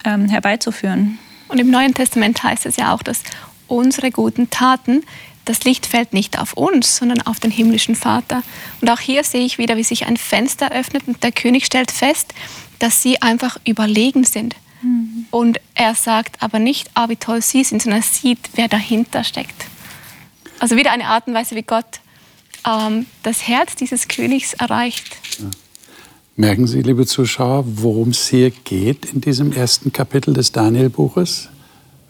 [0.04, 1.18] ähm, herbeizuführen.
[1.48, 3.22] Und im Neuen Testament heißt es ja auch, dass
[3.68, 5.02] unsere guten Taten
[5.46, 8.42] das Licht fällt nicht auf uns, sondern auf den himmlischen Vater.
[8.80, 11.90] Und auch hier sehe ich wieder, wie sich ein Fenster öffnet und der König stellt
[11.90, 12.34] fest,
[12.78, 14.56] dass sie einfach überlegen sind.
[14.82, 15.26] Mhm.
[15.30, 19.24] Und er sagt aber nicht, ah, wie toll sie sind, sondern er sieht, wer dahinter
[19.24, 19.66] steckt.
[20.58, 22.00] Also wieder eine Art und Weise, wie Gott
[22.66, 25.16] ähm, das Herz dieses Königs erreicht.
[25.38, 25.46] Ja.
[26.38, 31.48] Merken Sie, liebe Zuschauer, worum es hier geht in diesem ersten Kapitel des Daniel-Buches?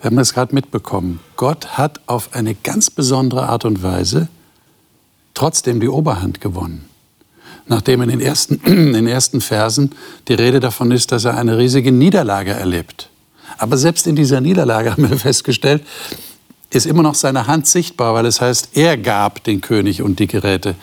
[0.01, 1.21] Wir haben das gerade mitbekommen.
[1.37, 4.29] Gott hat auf eine ganz besondere Art und Weise
[5.35, 6.85] trotzdem die Oberhand gewonnen.
[7.67, 9.95] Nachdem in den, ersten, in den ersten Versen
[10.29, 13.11] die Rede davon ist, dass er eine riesige Niederlage erlebt.
[13.59, 15.83] Aber selbst in dieser Niederlage haben wir festgestellt,
[16.71, 20.27] ist immer noch seine Hand sichtbar, weil es heißt, er gab den König und die
[20.27, 20.75] Geräte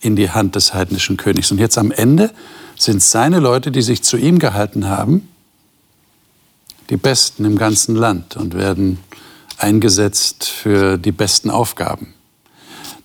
[0.00, 1.50] in die Hand des heidnischen Königs.
[1.50, 2.30] Und jetzt am Ende
[2.76, 5.28] sind seine Leute, die sich zu ihm gehalten haben,
[6.90, 8.98] die Besten im ganzen Land und werden
[9.56, 12.14] eingesetzt für die besten Aufgaben.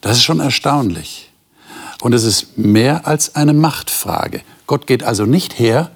[0.02, 1.32] Das ist schon erstaunlich.
[2.02, 4.42] Und es ist mehr als eine Machtfrage.
[4.68, 5.92] Gott geht also nicht her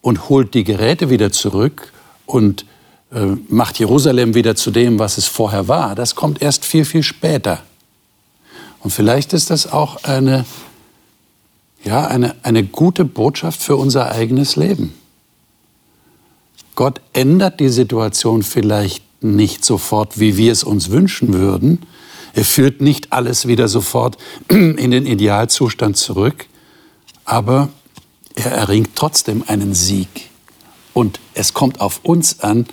[0.00, 1.92] und holt die Geräte wieder zurück
[2.26, 2.64] und
[3.12, 5.94] äh, macht Jerusalem wieder zu dem, was es vorher war.
[5.94, 7.62] Das kommt erst viel, viel später.
[8.80, 10.44] Und vielleicht ist das auch eine,
[11.84, 14.94] ja, eine, eine gute Botschaft für unser eigenes Leben.
[16.74, 21.80] Gott ändert die Situation vielleicht nicht sofort, wie wir es uns wünschen würden.
[22.34, 24.16] Er führt nicht alles wieder sofort
[24.48, 26.46] in den Idealzustand zurück,
[27.24, 27.68] aber
[28.34, 30.30] er erringt trotzdem einen Sieg.
[30.94, 32.66] Und es kommt auf uns an,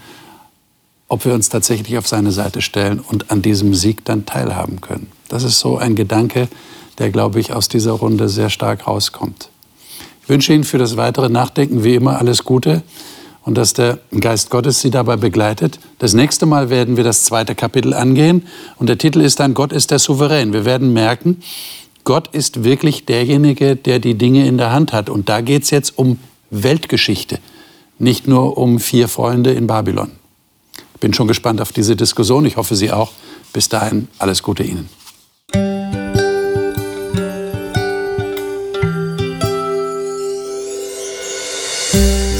[1.07, 5.11] ob wir uns tatsächlich auf seine Seite stellen und an diesem Sieg dann teilhaben können.
[5.27, 6.47] Das ist so ein Gedanke,
[6.99, 9.49] der, glaube ich, aus dieser Runde sehr stark rauskommt.
[10.23, 12.83] Ich wünsche Ihnen für das weitere Nachdenken wie immer alles Gute
[13.49, 15.79] und dass der Geist Gottes Sie dabei begleitet.
[15.97, 18.45] Das nächste Mal werden wir das zweite Kapitel angehen
[18.77, 20.53] und der Titel ist dann Gott ist der Souverän.
[20.53, 21.41] Wir werden merken,
[22.03, 25.09] Gott ist wirklich derjenige, der die Dinge in der Hand hat.
[25.09, 26.19] Und da geht es jetzt um
[26.51, 27.39] Weltgeschichte,
[27.97, 30.11] nicht nur um vier Freunde in Babylon.
[30.93, 32.45] Ich bin schon gespannt auf diese Diskussion.
[32.45, 33.13] Ich hoffe, Sie auch.
[33.51, 34.89] Bis dahin, alles Gute Ihnen.